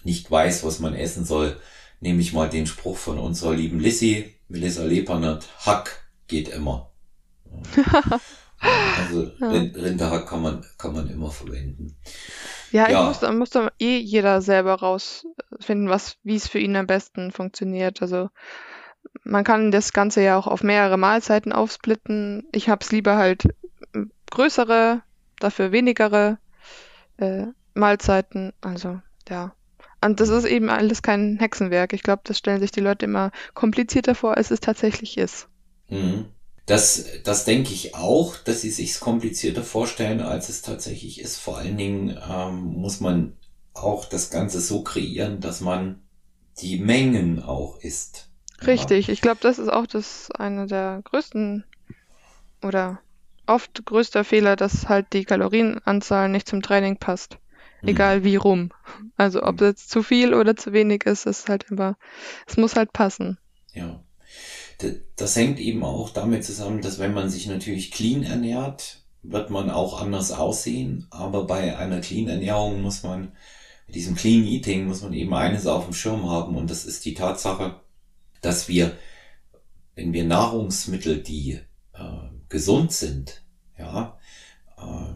[0.03, 1.59] nicht weiß, was man essen soll,
[1.99, 6.91] nehme ich mal den Spruch von unserer lieben Lissy, Melissa Lepernert, Hack geht immer.
[8.97, 9.49] also ja.
[9.49, 11.95] Rinderhack kann man, kann man immer verwenden.
[12.71, 13.11] Ja, ja.
[13.11, 17.31] Ich muss, muss dann eh jeder selber rausfinden, was, wie es für ihn am besten
[17.31, 18.01] funktioniert.
[18.01, 18.29] Also
[19.23, 22.47] man kann das Ganze ja auch auf mehrere Mahlzeiten aufsplitten.
[22.51, 23.43] Ich hab's lieber halt
[24.31, 25.01] größere,
[25.39, 26.37] dafür wenigere
[27.21, 28.53] äh, Mahlzeiten.
[28.61, 29.53] Also ja.
[30.03, 31.93] Und das ist eben alles kein Hexenwerk.
[31.93, 35.47] Ich glaube, das stellen sich die Leute immer komplizierter vor, als es tatsächlich ist.
[35.89, 36.25] Mhm.
[36.65, 41.37] Das, das denke ich auch, dass sie sich komplizierter vorstellen, als es tatsächlich ist.
[41.37, 43.33] Vor allen Dingen ähm, muss man
[43.73, 46.01] auch das Ganze so kreieren, dass man
[46.59, 48.29] die Mengen auch isst.
[48.65, 49.13] Richtig, ja.
[49.13, 51.63] ich glaube, das ist auch das eine der größten
[52.61, 52.99] oder
[53.53, 57.37] oft größter Fehler, dass halt die Kalorienanzahl nicht zum Training passt.
[57.81, 57.89] Mhm.
[57.89, 58.71] Egal wie rum.
[59.17, 59.67] Also ob mhm.
[59.67, 61.97] es zu viel oder zu wenig ist, ist halt immer,
[62.47, 63.37] es muss halt passen.
[63.73, 64.01] Ja
[65.15, 69.69] das hängt eben auch damit zusammen, dass wenn man sich natürlich clean ernährt, wird man
[69.69, 71.07] auch anders aussehen.
[71.11, 73.33] Aber bei einer clean Ernährung muss man,
[73.87, 77.05] mit diesem clean Eating muss man eben eines auf dem Schirm haben und das ist
[77.05, 77.81] die Tatsache,
[78.41, 78.97] dass wir,
[79.95, 81.59] wenn wir Nahrungsmittel, die
[81.93, 83.40] äh, gesund sind,
[83.81, 84.17] ja,
[84.77, 85.13] äh,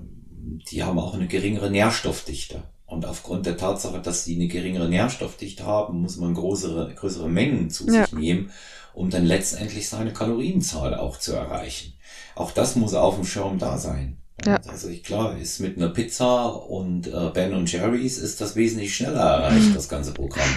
[0.70, 2.64] die haben auch eine geringere Nährstoffdichte.
[2.86, 7.70] Und aufgrund der Tatsache, dass sie eine geringere Nährstoffdichte haben, muss man größere, größere Mengen
[7.70, 8.06] zu ja.
[8.06, 8.52] sich nehmen
[8.96, 11.94] um dann letztendlich seine Kalorienzahl auch zu erreichen.
[12.34, 14.18] Auch das muss auf dem Schirm da sein.
[14.44, 14.60] Ja.
[14.68, 18.94] Also ich klar, ist mit einer Pizza und äh, Ben und Jerry's ist das wesentlich
[18.94, 20.50] schneller erreicht, das ganze Programm.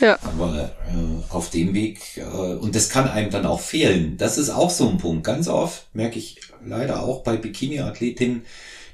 [0.00, 0.18] Ja.
[0.22, 4.16] Aber äh, auf dem Weg, äh, und das kann einem dann auch fehlen.
[4.18, 5.24] Das ist auch so ein Punkt.
[5.24, 8.44] Ganz oft merke ich leider auch bei Bikini-Athletinnen,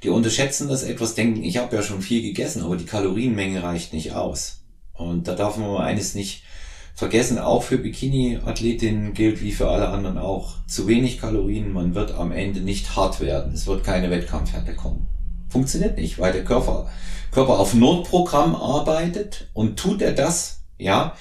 [0.03, 3.93] die unterschätzen das etwas, denken, ich habe ja schon viel gegessen, aber die Kalorienmenge reicht
[3.93, 4.63] nicht aus.
[4.95, 6.43] Und da darf man mal eines nicht
[6.95, 12.13] vergessen, auch für Bikini-Athletinnen gilt wie für alle anderen auch, zu wenig Kalorien, man wird
[12.13, 13.53] am Ende nicht hart werden.
[13.55, 15.07] Es wird keine Wettkampfhärte kommen.
[15.49, 16.89] Funktioniert nicht, weil der Körper,
[17.33, 21.17] Körper auf Notprogramm arbeitet und tut er das, ja,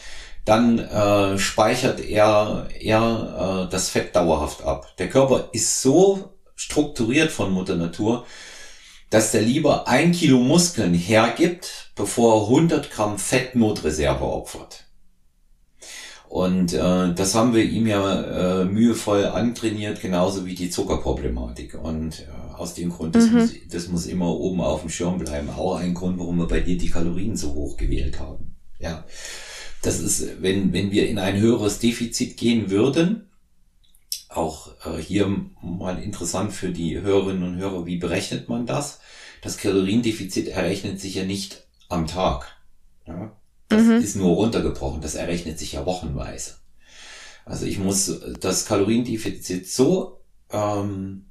[0.46, 4.96] dann äh, speichert er, er äh, das Fett dauerhaft ab.
[4.98, 8.26] Der Körper ist so strukturiert von Mutter Natur,
[9.10, 14.86] dass der lieber ein Kilo Muskeln hergibt, bevor er 100 Gramm Fettnotreserve opfert.
[16.30, 21.74] Und äh, das haben wir ihm ja äh, mühevoll antrainiert, genauso wie die Zuckerproblematik.
[21.74, 23.40] Und äh, aus dem Grund, das, mhm.
[23.40, 25.50] muss, das muss immer oben auf dem Schirm bleiben.
[25.50, 28.56] Auch ein Grund, warum wir bei dir die Kalorien so hoch gewählt haben.
[28.78, 29.06] Ja,
[29.82, 33.28] das ist, wenn, wenn wir in ein höheres Defizit gehen würden,
[34.28, 39.00] auch äh, hier mal interessant für die Hörerinnen und Hörer, wie berechnet man das?
[39.42, 42.56] Das Kaloriendefizit errechnet sich ja nicht am Tag.
[43.08, 43.32] Ja?
[43.70, 44.02] Das mhm.
[44.02, 45.02] ist nur runtergebrochen.
[45.02, 46.56] Das errechnet sich ja wochenweise.
[47.46, 51.26] Also ich muss das Kaloriendefizit so ähm,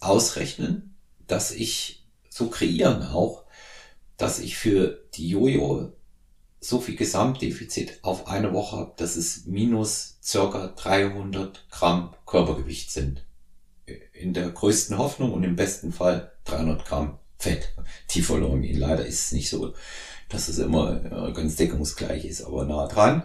[0.00, 3.44] ausrechnen, dass ich so kreieren auch,
[4.16, 5.92] dass ich für die Jojo
[6.60, 13.24] so viel Gesamtdefizit auf eine Woche habe, dass es minus circa 300 Gramm Körpergewicht sind.
[14.12, 17.74] In der größten Hoffnung und im besten Fall 300 Gramm Fett,
[18.10, 18.78] die verloren gehen.
[18.78, 19.74] Leider ist es nicht so
[20.28, 23.24] dass es immer äh, ganz deckungsgleich ist, aber nah dran.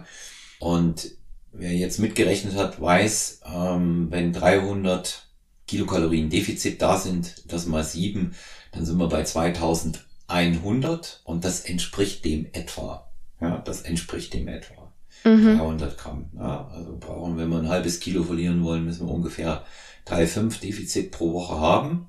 [0.58, 1.10] Und
[1.52, 5.26] wer jetzt mitgerechnet hat, weiß, ähm, wenn 300
[5.66, 8.34] Kilokalorien Defizit da sind, das mal sieben,
[8.72, 13.10] dann sind wir bei 2100 und das entspricht dem etwa.
[13.40, 14.92] Ja, das entspricht dem etwa.
[15.24, 15.58] Mhm.
[15.58, 16.30] 300 Gramm.
[16.36, 19.64] Ja, also brauchen, wenn wir ein halbes Kilo verlieren wollen, müssen wir ungefähr
[20.06, 22.08] 3,5 Defizit pro Woche haben.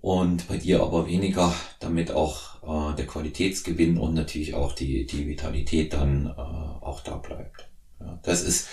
[0.00, 5.26] Und bei dir aber weniger, damit auch äh, der Qualitätsgewinn und natürlich auch die, die
[5.26, 7.68] Vitalität dann äh, auch da bleibt.
[8.00, 8.68] Ja, das ist,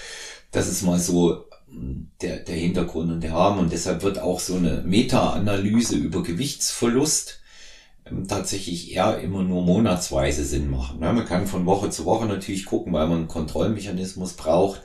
[0.52, 3.60] das ist mal so hm, der, der Hintergrund und der Rahmen.
[3.60, 7.40] Und deshalb wird auch so eine Meta-Analyse über Gewichtsverlust
[8.06, 11.00] ähm, tatsächlich eher immer nur monatsweise Sinn machen.
[11.00, 14.82] Man kann von Woche zu Woche natürlich gucken, weil man einen Kontrollmechanismus braucht.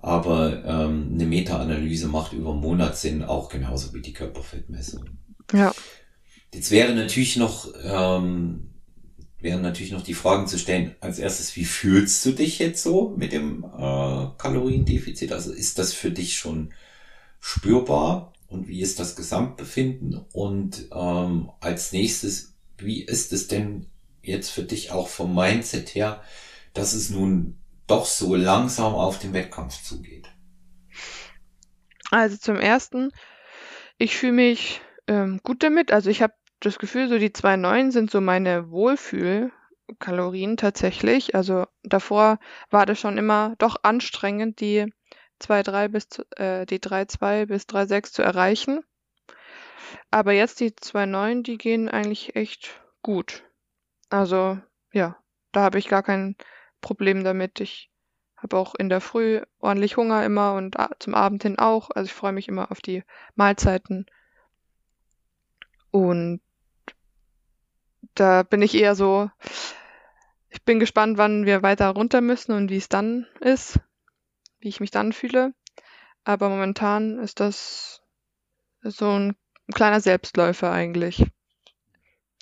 [0.00, 5.04] Aber ähm, eine Meta-Analyse macht über einen Monat Sinn, auch genauso wie die Körperfettmessung.
[5.52, 5.74] Ja.
[6.52, 8.70] Jetzt wäre natürlich noch, ähm,
[9.38, 10.96] wären natürlich noch die Fragen zu stellen.
[11.00, 15.32] Als erstes, wie fühlst du dich jetzt so mit dem äh, Kaloriendefizit?
[15.32, 16.72] Also ist das für dich schon
[17.40, 18.32] spürbar?
[18.46, 20.24] Und wie ist das Gesamtbefinden?
[20.32, 23.86] Und ähm, als nächstes, wie ist es denn
[24.22, 26.22] jetzt für dich auch vom Mindset her,
[26.72, 30.28] dass es nun doch so langsam auf den Wettkampf zugeht?
[32.10, 33.10] Also zum ersten,
[33.98, 35.92] ich fühle mich ähm, gut damit.
[35.92, 41.34] Also ich habe das Gefühl, so die 2,9 sind so meine Wohlfühlkalorien tatsächlich.
[41.34, 42.38] Also davor
[42.70, 44.92] war das schon immer doch anstrengend, die
[45.40, 48.84] 2,3 bis äh, die 3,2 bis 3,6 zu erreichen.
[50.10, 53.44] Aber jetzt die 2,9, die gehen eigentlich echt gut.
[54.10, 54.58] Also
[54.92, 55.16] ja,
[55.52, 56.36] da habe ich gar kein
[56.80, 57.60] Problem damit.
[57.60, 57.90] Ich
[58.36, 61.90] habe auch in der Früh ordentlich Hunger immer und zum Abend hin auch.
[61.90, 63.02] Also ich freue mich immer auf die
[63.34, 64.06] Mahlzeiten.
[65.90, 66.40] Und
[68.14, 69.30] da bin ich eher so,
[70.50, 73.80] ich bin gespannt, wann wir weiter runter müssen und wie es dann ist,
[74.60, 75.54] wie ich mich dann fühle.
[76.24, 78.02] Aber momentan ist das
[78.82, 79.36] so ein
[79.74, 81.24] kleiner Selbstläufer eigentlich.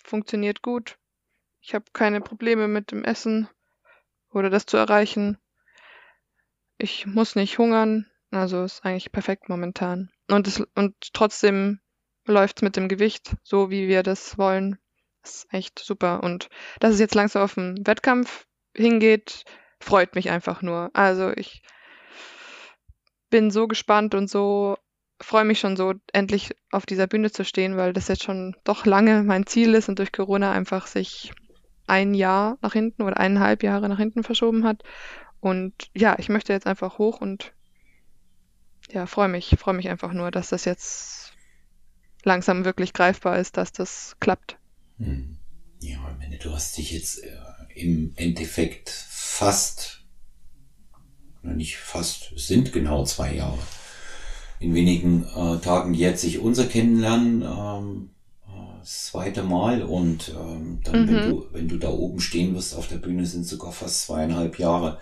[0.03, 0.97] Funktioniert gut.
[1.61, 3.49] Ich habe keine Probleme mit dem Essen
[4.31, 5.37] oder das zu erreichen.
[6.77, 10.11] Ich muss nicht hungern, also ist eigentlich perfekt momentan.
[10.29, 11.79] Und, es, und trotzdem
[12.27, 14.77] läuft es mit dem Gewicht so, wie wir das wollen.
[15.21, 16.23] Das ist echt super.
[16.23, 19.43] Und dass es jetzt langsam auf den Wettkampf hingeht,
[19.79, 20.89] freut mich einfach nur.
[20.93, 21.61] Also ich
[23.29, 24.77] bin so gespannt und so
[25.21, 28.85] freue mich schon so, endlich auf dieser Bühne zu stehen, weil das jetzt schon doch
[28.85, 31.31] lange mein Ziel ist und durch Corona einfach sich
[31.87, 34.83] ein Jahr nach hinten oder eineinhalb Jahre nach hinten verschoben hat.
[35.39, 37.53] Und ja, ich möchte jetzt einfach hoch und
[38.89, 41.26] ja, freue mich, freue mich einfach nur, dass das jetzt
[42.23, 44.57] langsam wirklich greifbar ist, dass das klappt.
[44.97, 45.37] Hm.
[45.79, 47.29] Ja, ich meine, du hast dich jetzt äh,
[47.75, 50.03] im Endeffekt fast,
[51.43, 53.59] nicht fast, es sind genau zwei Jahre.
[54.59, 58.09] In wenigen äh, Tagen jährt sich unser Kennenlernen ähm,
[58.47, 61.07] äh, das zweite Mal und ähm, dann, mhm.
[61.07, 64.57] wenn du, wenn du da oben stehen wirst auf der Bühne, sind sogar fast zweieinhalb
[64.57, 64.99] Jahre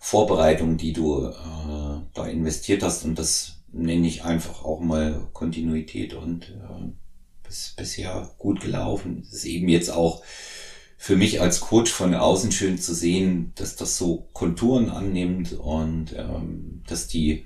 [0.00, 6.14] Vorbereitung, die du äh, da investiert hast und das nenne ich einfach auch mal Kontinuität
[6.14, 6.92] und äh,
[7.42, 9.22] bis, bisher gut gelaufen.
[9.22, 10.22] Es ist eben jetzt auch
[10.98, 16.14] für mich als Coach von außen schön zu sehen, dass das so Konturen annimmt und
[16.16, 17.44] ähm, dass die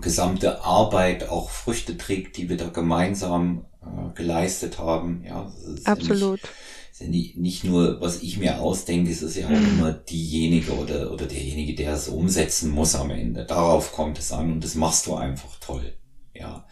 [0.00, 5.24] gesamte Arbeit auch Früchte trägt, die wir da gemeinsam äh, geleistet haben.
[5.24, 5.52] Ja,
[5.84, 6.42] Absolut.
[6.42, 6.52] Nicht,
[6.92, 9.78] ist ja nicht, nicht nur, was ich mir ausdenke, es ist ja auch mhm.
[9.78, 13.46] immer diejenige oder, oder derjenige, der es umsetzen muss am Ende.
[13.46, 15.94] Darauf kommt es an und das machst du einfach toll.
[16.34, 16.66] Ja,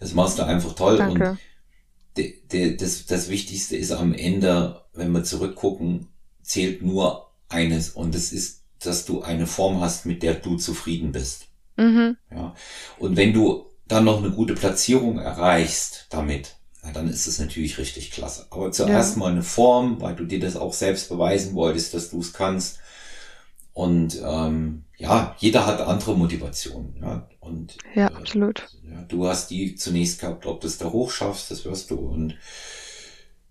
[0.00, 1.30] das machst du einfach toll Danke.
[1.30, 1.38] und
[2.16, 6.08] de, de, das, das Wichtigste ist am Ende, wenn wir zurückgucken,
[6.42, 11.12] zählt nur eines und das ist, dass du eine Form hast, mit der du zufrieden
[11.12, 11.48] bist.
[11.76, 12.16] Mhm.
[12.30, 12.54] Ja.
[12.98, 17.78] Und wenn du dann noch eine gute Platzierung erreichst damit, na, dann ist es natürlich
[17.78, 18.46] richtig klasse.
[18.50, 19.18] Aber zuerst ja.
[19.18, 22.78] mal eine Form, weil du dir das auch selbst beweisen wolltest, dass du es kannst.
[23.72, 26.96] Und ähm, ja, jeder hat andere Motivationen.
[27.00, 28.68] Ja, und, ja äh, absolut.
[28.82, 31.96] Ja, du hast die zunächst gehabt, ob du es da hoch schaffst, das wirst du.
[31.96, 32.36] Und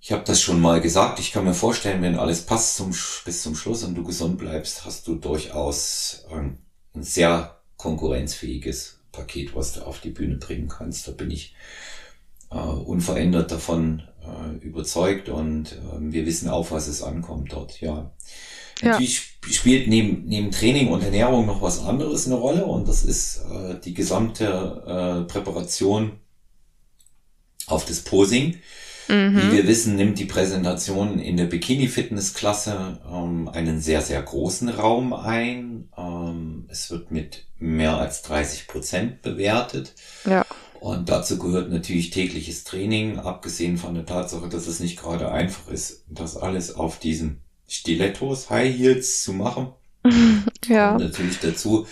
[0.01, 1.19] ich habe das schon mal gesagt.
[1.19, 2.91] Ich kann mir vorstellen, wenn alles passt zum,
[3.25, 6.57] bis zum Schluss und du gesund bleibst, hast du durchaus ähm,
[6.95, 11.07] ein sehr konkurrenzfähiges Paket, was du auf die Bühne bringen kannst.
[11.07, 11.55] Da bin ich
[12.51, 18.11] äh, unverändert davon äh, überzeugt und äh, wir wissen auch, was es ankommt dort, ja.
[18.81, 18.91] ja.
[18.91, 23.43] Natürlich spielt neben, neben Training und Ernährung noch was anderes eine Rolle und das ist
[23.51, 26.13] äh, die gesamte äh, Präparation
[27.67, 28.57] auf das Posing.
[29.07, 29.37] Mhm.
[29.37, 35.13] Wie wir wissen, nimmt die Präsentation in der Bikini-Fitness-Klasse ähm, einen sehr, sehr großen Raum
[35.13, 35.89] ein.
[35.97, 39.95] Ähm, es wird mit mehr als 30 Prozent bewertet.
[40.25, 40.45] Ja.
[40.79, 45.67] Und dazu gehört natürlich tägliches Training, abgesehen von der Tatsache, dass es nicht gerade einfach
[45.67, 49.73] ist, das alles auf diesen Stilettos, High Heels zu machen.
[50.65, 50.93] ja.
[50.93, 51.85] Und natürlich dazu,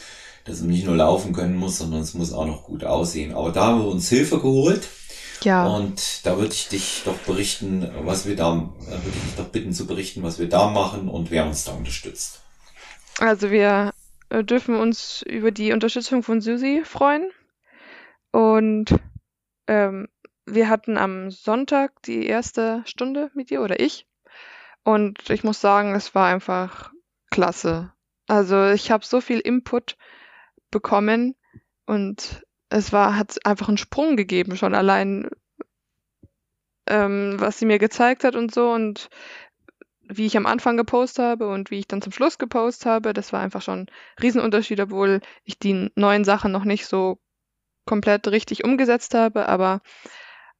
[0.45, 3.33] dass man nicht nur laufen können muss, sondern es muss auch noch gut aussehen.
[3.33, 4.87] Aber da haben wir uns Hilfe geholt.
[5.43, 5.67] Ja.
[5.67, 9.73] Und da würde ich dich doch berichten, was wir da, würde ich dich doch bitten
[9.73, 12.41] zu berichten, was wir da machen und wer uns da unterstützt.
[13.19, 13.93] Also wir
[14.29, 17.29] äh, dürfen uns über die Unterstützung von Susi freuen.
[18.37, 18.93] Und
[19.65, 20.09] ähm,
[20.45, 24.05] wir hatten am Sonntag die erste Stunde mit ihr oder ich.
[24.83, 26.93] Und ich muss sagen, es war einfach
[27.31, 27.91] klasse.
[28.27, 29.97] Also ich habe so viel Input
[30.69, 31.33] bekommen
[31.87, 35.31] und es war, hat einfach einen Sprung gegeben, schon allein,
[36.85, 39.09] ähm, was sie mir gezeigt hat und so und
[40.03, 43.33] wie ich am Anfang gepostet habe und wie ich dann zum Schluss gepostet habe, das
[43.33, 47.17] war einfach schon ein Riesenunterschied, obwohl ich die neuen Sachen noch nicht so
[47.87, 49.81] komplett richtig umgesetzt habe, aber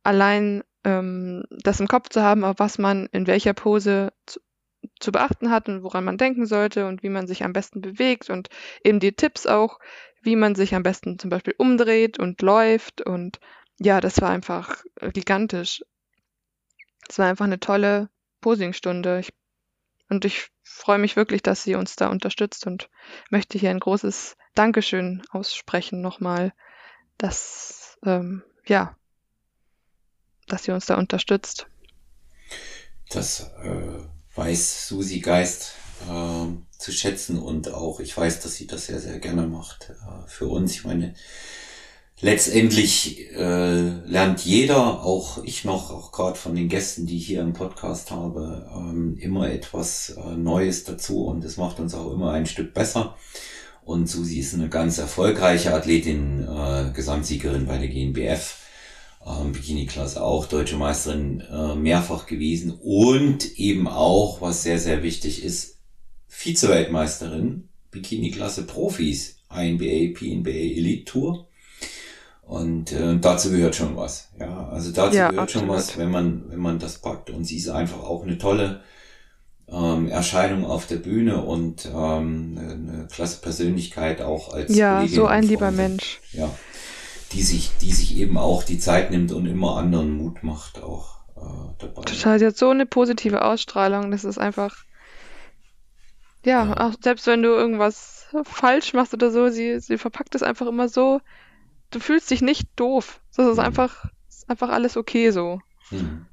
[0.03, 4.39] allein ähm, das im Kopf zu haben, auf was man in welcher Pose zu,
[4.99, 8.29] zu beachten hat und woran man denken sollte und wie man sich am besten bewegt
[8.29, 8.49] und
[8.83, 9.79] eben die Tipps auch,
[10.21, 13.39] wie man sich am besten zum Beispiel umdreht und läuft und
[13.79, 15.83] ja, das war einfach gigantisch.
[17.07, 18.09] Es war einfach eine tolle
[18.41, 19.19] Posingstunde.
[19.19, 19.33] Ich,
[20.09, 22.89] und ich freue mich wirklich, dass sie uns da unterstützt und
[23.29, 26.53] möchte hier ein großes Dankeschön aussprechen nochmal
[27.17, 28.95] dass, ähm, ja,
[30.47, 31.67] dass sie uns da unterstützt.
[33.09, 33.99] Das äh,
[34.35, 35.73] weiß Susi Geist
[36.09, 36.45] äh,
[36.77, 40.47] zu schätzen und auch ich weiß, dass sie das sehr, sehr gerne macht äh, für
[40.47, 40.73] uns.
[40.73, 41.15] Ich meine,
[42.19, 47.41] letztendlich äh, lernt jeder, auch ich noch, auch gerade von den Gästen, die ich hier
[47.41, 52.31] im Podcast habe, ähm, immer etwas äh, Neues dazu und es macht uns auch immer
[52.31, 53.15] ein Stück besser.
[53.87, 58.57] Und Susi ist eine ganz erfolgreiche Athletin, äh, Gesamtsiegerin bei der GNBF,
[59.25, 65.41] ähm, Bikini-Klasse auch, deutsche Meisterin äh, mehrfach gewesen und eben auch, was sehr, sehr wichtig
[65.41, 65.77] ist,
[66.27, 71.47] Vize-Weltmeisterin, Bikini-Klasse Profis, INBA, PNBA Elite Tour.
[72.41, 74.27] Und äh, dazu gehört schon was.
[74.37, 75.65] Ja, also dazu ja, gehört absolut.
[75.65, 77.29] schon was, wenn man, wenn man das packt.
[77.29, 78.81] Und sie ist einfach auch eine tolle
[79.69, 85.25] ähm, Erscheinung auf der Bühne und ähm, eine klasse Persönlichkeit auch als ja Kollegin so
[85.25, 86.49] ein lieber Mensch ja
[87.33, 91.19] die sich die sich eben auch die Zeit nimmt und immer anderen Mut macht auch
[91.35, 94.85] äh, dabei total sie hat so eine positive Ausstrahlung das ist einfach
[96.45, 96.87] ja, ja.
[96.87, 100.87] auch selbst wenn du irgendwas falsch machst oder so sie sie verpackt es einfach immer
[100.87, 101.19] so
[101.91, 103.63] du fühlst dich nicht doof das ist mhm.
[103.63, 105.59] einfach ist einfach alles okay so
[105.91, 106.26] mhm.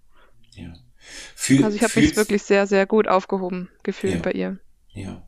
[1.35, 4.59] Fühl, also ich habe mich wirklich sehr, sehr gut aufgehoben gefühlt ja, bei ihr.
[4.93, 5.23] Ja.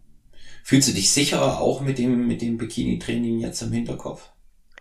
[0.64, 4.30] Fühlst du dich sicherer auch mit dem, mit dem Bikini-Training jetzt im Hinterkopf?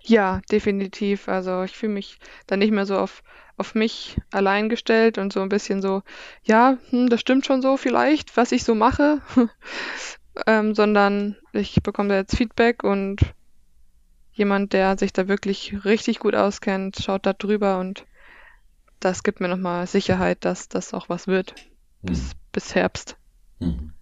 [0.02, 1.28] Ja, definitiv.
[1.28, 3.24] Also ich fühle mich dann nicht mehr so auf,
[3.58, 6.02] auf mich allein gestellt und so ein bisschen so,
[6.44, 9.22] ja, hm, das stimmt schon so vielleicht, was ich so mache,
[10.48, 13.22] ähm, sondern ich bekomme da jetzt Feedback und
[14.34, 18.06] jemand, der sich da wirklich richtig gut auskennt, schaut da drüber und
[19.00, 21.56] das gibt mir nochmal Sicherheit, dass das auch was wird
[22.02, 22.32] bis, hm.
[22.52, 23.18] bis Herbst.
[23.60, 23.94] Hm.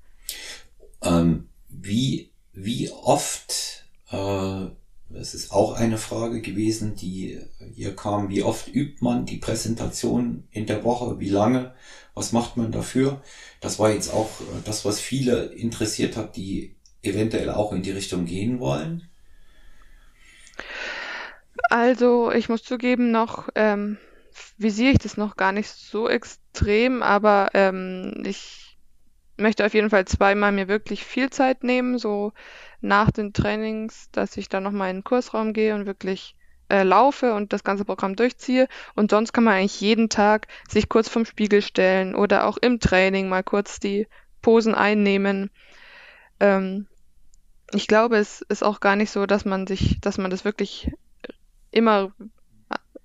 [1.02, 4.68] Ähm, wie, wie oft, äh,
[5.10, 7.40] das ist auch eine Frage gewesen, die
[7.74, 11.74] hier kam, wie oft übt man die Präsentation in der Woche, wie lange,
[12.14, 13.22] was macht man dafür?
[13.62, 14.30] Das war jetzt auch
[14.66, 19.10] das, was viele interessiert hat, die eventuell auch in die Richtung gehen wollen.
[21.70, 23.98] Also ich muss zugeben, noch ähm,
[24.58, 28.78] visiere ich das noch gar nicht so extrem, aber ähm, ich
[29.38, 32.34] möchte auf jeden Fall zweimal mir wirklich viel Zeit nehmen, so
[32.82, 36.36] nach den Trainings, dass ich dann nochmal in den Kursraum gehe und wirklich
[36.70, 38.68] äh, laufe und das ganze Programm durchziehe.
[38.96, 42.80] Und sonst kann man eigentlich jeden Tag sich kurz vom Spiegel stellen oder auch im
[42.80, 44.08] Training mal kurz die
[44.42, 45.50] Posen einnehmen.
[46.40, 46.88] Ähm,
[47.72, 50.92] ich glaube, es ist auch gar nicht so, dass man sich, dass man das wirklich
[51.72, 52.12] immer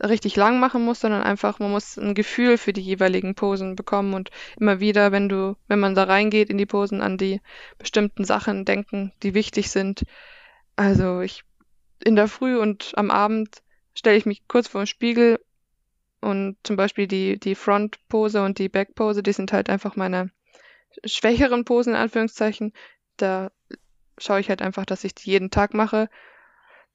[0.01, 4.15] richtig lang machen muss, sondern einfach, man muss ein Gefühl für die jeweiligen Posen bekommen
[4.15, 7.41] und immer wieder, wenn du, wenn man da reingeht in die Posen, an die
[7.79, 10.05] bestimmten Sachen denken, die wichtig sind.
[10.77, 11.45] Also ich
[12.05, 13.63] in der Früh und am Abend
[13.95, 15.41] stelle ich mich kurz vor den Spiegel
[16.21, 20.31] und zum Beispiel die, die Front-Pose und die Back-Pose, die sind halt einfach meine
[21.05, 22.73] schwächeren Posen in Anführungszeichen.
[23.17, 23.51] Da
[24.17, 26.09] schaue ich halt einfach, dass ich die jeden Tag mache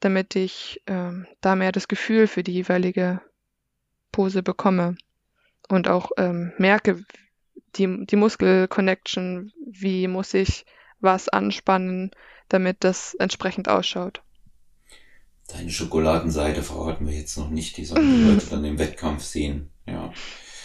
[0.04, 3.22] damit ich ähm, da mehr das Gefühl für die jeweilige
[4.12, 4.96] Pose bekomme.
[5.70, 7.04] und auch ähm, merke,
[7.76, 10.66] die, die Muskelconnection, wie muss ich
[11.00, 12.12] was anspannen,
[12.50, 14.22] damit das entsprechend ausschaut.
[15.48, 19.72] Deine Schokoladenseite verraten wir jetzt noch nicht, die sollen die Leute dann im Wettkampf sehen.
[19.86, 20.14] Ja.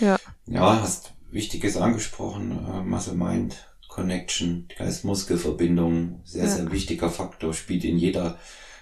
[0.01, 0.18] Ja.
[0.47, 6.51] Ja, hast Wichtiges angesprochen, äh, Muscle Mind Connection, Geist-Muskel-Verbindung, sehr, ja.
[6.51, 8.39] sehr wichtiger Faktor, spielt in jeder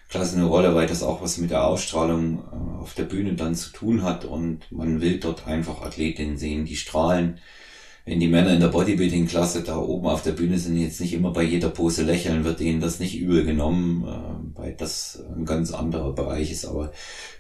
[0.09, 3.55] Klasse eine Rolle, weil das auch was mit der Ausstrahlung äh, auf der Bühne dann
[3.55, 7.41] zu tun hat und man will dort einfach Athletinnen sehen, die strahlen,
[8.05, 11.33] wenn die Männer in der Bodybuilding-Klasse da oben auf der Bühne sind, jetzt nicht immer
[11.33, 15.73] bei jeder Pose lächeln, wird denen das nicht übel genommen, äh, weil das ein ganz
[15.73, 16.67] anderer Bereich ist.
[16.67, 16.93] Aber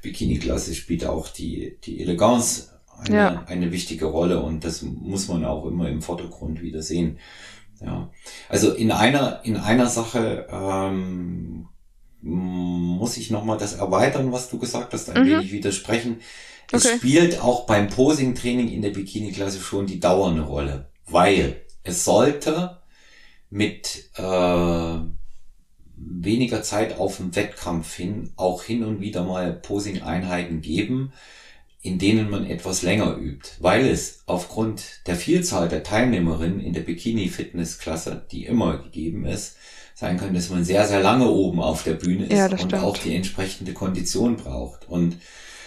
[0.03, 3.45] Bikini-Klasse spielt auch die, die Eleganz eine, ja.
[3.47, 7.19] eine wichtige Rolle und das muss man auch immer im Vordergrund wieder sehen.
[7.81, 8.11] Ja,
[8.49, 11.69] also in einer in einer Sache ähm,
[12.27, 15.31] muss ich noch mal das erweitern, was du gesagt hast, ein mhm.
[15.31, 16.21] wenig widersprechen.
[16.73, 16.97] Es okay.
[16.97, 22.79] spielt auch beim Posing-Training in der Bikini-Klasse schon die Dauer eine Rolle, weil es sollte
[23.49, 24.99] mit äh,
[25.97, 31.13] weniger Zeit auf dem Wettkampf hin auch hin und wieder mal Posing-Einheiten geben,
[31.81, 36.81] in denen man etwas länger übt, weil es aufgrund der Vielzahl der Teilnehmerinnen in der
[36.81, 39.57] Bikini-Fitness-Klasse, die immer gegeben ist,
[39.97, 42.75] sein kann, dass man sehr, sehr lange oben auf der Bühne ist ja, und stimmt.
[42.75, 44.87] auch die entsprechende Kondition braucht.
[44.89, 45.17] Und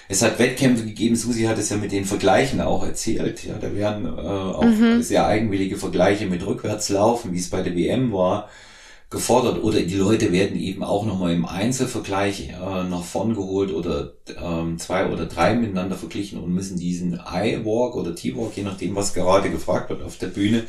[0.08, 3.44] es hat Wettkämpfe gegeben, Susi hat es ja mit den Vergleichen auch erzählt.
[3.44, 5.02] Ja, da werden äh, auch mhm.
[5.02, 8.50] sehr eigenwillige Vergleiche mit Rückwärtslaufen, wie es bei der WM war,
[9.10, 9.64] gefordert.
[9.64, 14.78] Oder die Leute werden eben auch nochmal im Einzelvergleich äh, nach vorn geholt oder ähm,
[14.78, 19.50] zwei oder drei miteinander verglichen und müssen diesen I-Walk oder T-Walk, je nachdem, was gerade
[19.50, 20.66] gefragt wird auf der Bühne,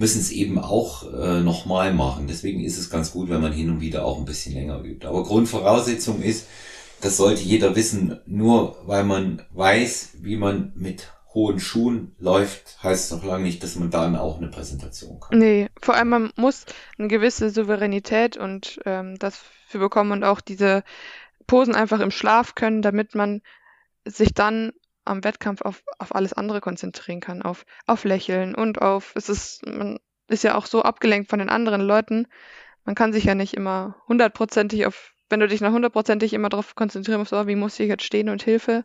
[0.00, 2.26] müssen es eben auch äh, nochmal machen.
[2.26, 5.06] Deswegen ist es ganz gut, wenn man hin und wieder auch ein bisschen länger übt.
[5.06, 6.46] Aber Grundvoraussetzung ist,
[7.02, 13.12] das sollte jeder wissen, nur weil man weiß, wie man mit hohen Schuhen läuft, heißt
[13.12, 15.38] noch lange nicht, dass man dann auch eine Präsentation kann.
[15.38, 16.64] Nee, vor allem man muss
[16.98, 19.38] eine gewisse Souveränität und ähm, das
[19.68, 20.82] für bekommen und auch diese
[21.46, 23.42] Posen einfach im Schlaf können, damit man
[24.06, 24.72] sich dann
[25.04, 29.66] am Wettkampf auf, auf alles andere konzentrieren kann, auf, auf Lächeln und auf, es ist,
[29.66, 29.98] man
[30.28, 32.26] ist ja auch so abgelenkt von den anderen Leuten,
[32.84, 36.74] man kann sich ja nicht immer hundertprozentig auf wenn du dich nach hundertprozentig immer darauf
[36.74, 38.84] konzentrieren musst, oh, wie muss ich jetzt stehen und Hilfe,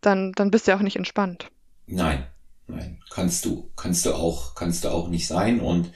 [0.00, 1.50] dann, dann bist du ja auch nicht entspannt.
[1.86, 2.26] Nein,
[2.66, 5.60] nein, kannst du, kannst du auch, kannst du auch nicht sein.
[5.60, 5.92] Und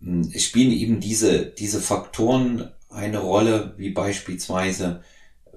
[0.00, 5.02] hm, es spielen eben diese, diese Faktoren eine Rolle, wie beispielsweise,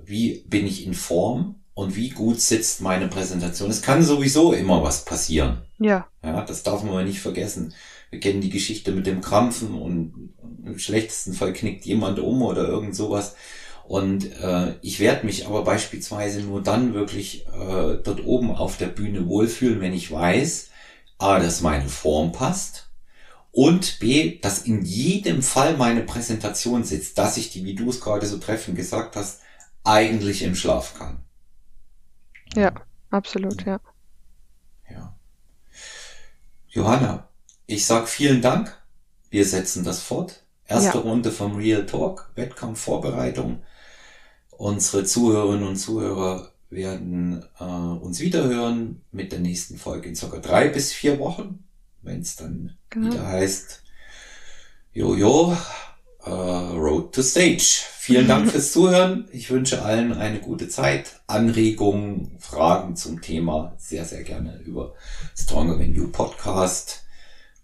[0.04, 3.70] wie bin ich in Form und wie gut sitzt meine Präsentation.
[3.70, 5.62] Es kann sowieso immer was passieren.
[5.78, 6.08] Ja.
[6.24, 7.72] Ja, das darf man nicht vergessen.
[8.10, 10.34] Wir kennen die Geschichte mit dem Krampfen und
[10.66, 13.36] im schlechtesten Fall knickt jemand um oder irgend sowas.
[13.88, 18.88] Und äh, ich werde mich aber beispielsweise nur dann wirklich äh, dort oben auf der
[18.88, 20.72] Bühne wohlfühlen, wenn ich weiß,
[21.20, 22.90] a, dass meine Form passt
[23.52, 28.02] und b, dass in jedem Fall meine Präsentation sitzt, dass ich die, wie du es
[28.02, 29.42] gerade so treffend gesagt hast,
[29.84, 31.27] eigentlich im Schlaf kann.
[32.56, 32.74] Ja,
[33.10, 33.80] absolut, ja.
[34.90, 35.16] Ja.
[36.68, 37.30] Johanna,
[37.66, 38.76] ich sag vielen Dank.
[39.30, 40.44] Wir setzen das fort.
[40.66, 41.04] Erste ja.
[41.04, 43.64] Runde vom Real Talk, Wettkampfvorbereitung.
[44.52, 50.68] Unsere Zuhörerinnen und Zuhörer werden äh, uns wiederhören mit der nächsten Folge in circa drei
[50.70, 51.64] bis vier Wochen,
[52.02, 53.14] wenn es dann genau.
[53.14, 53.84] wieder heißt
[54.94, 55.56] Jojo,
[56.26, 57.82] äh, Road to Stage.
[58.00, 59.28] Vielen Dank fürs Zuhören.
[59.32, 61.20] Ich wünsche allen eine gute Zeit.
[61.28, 64.94] Anregungen, Fragen zum Thema sehr, sehr gerne über
[65.38, 67.04] Stronger Than You Podcast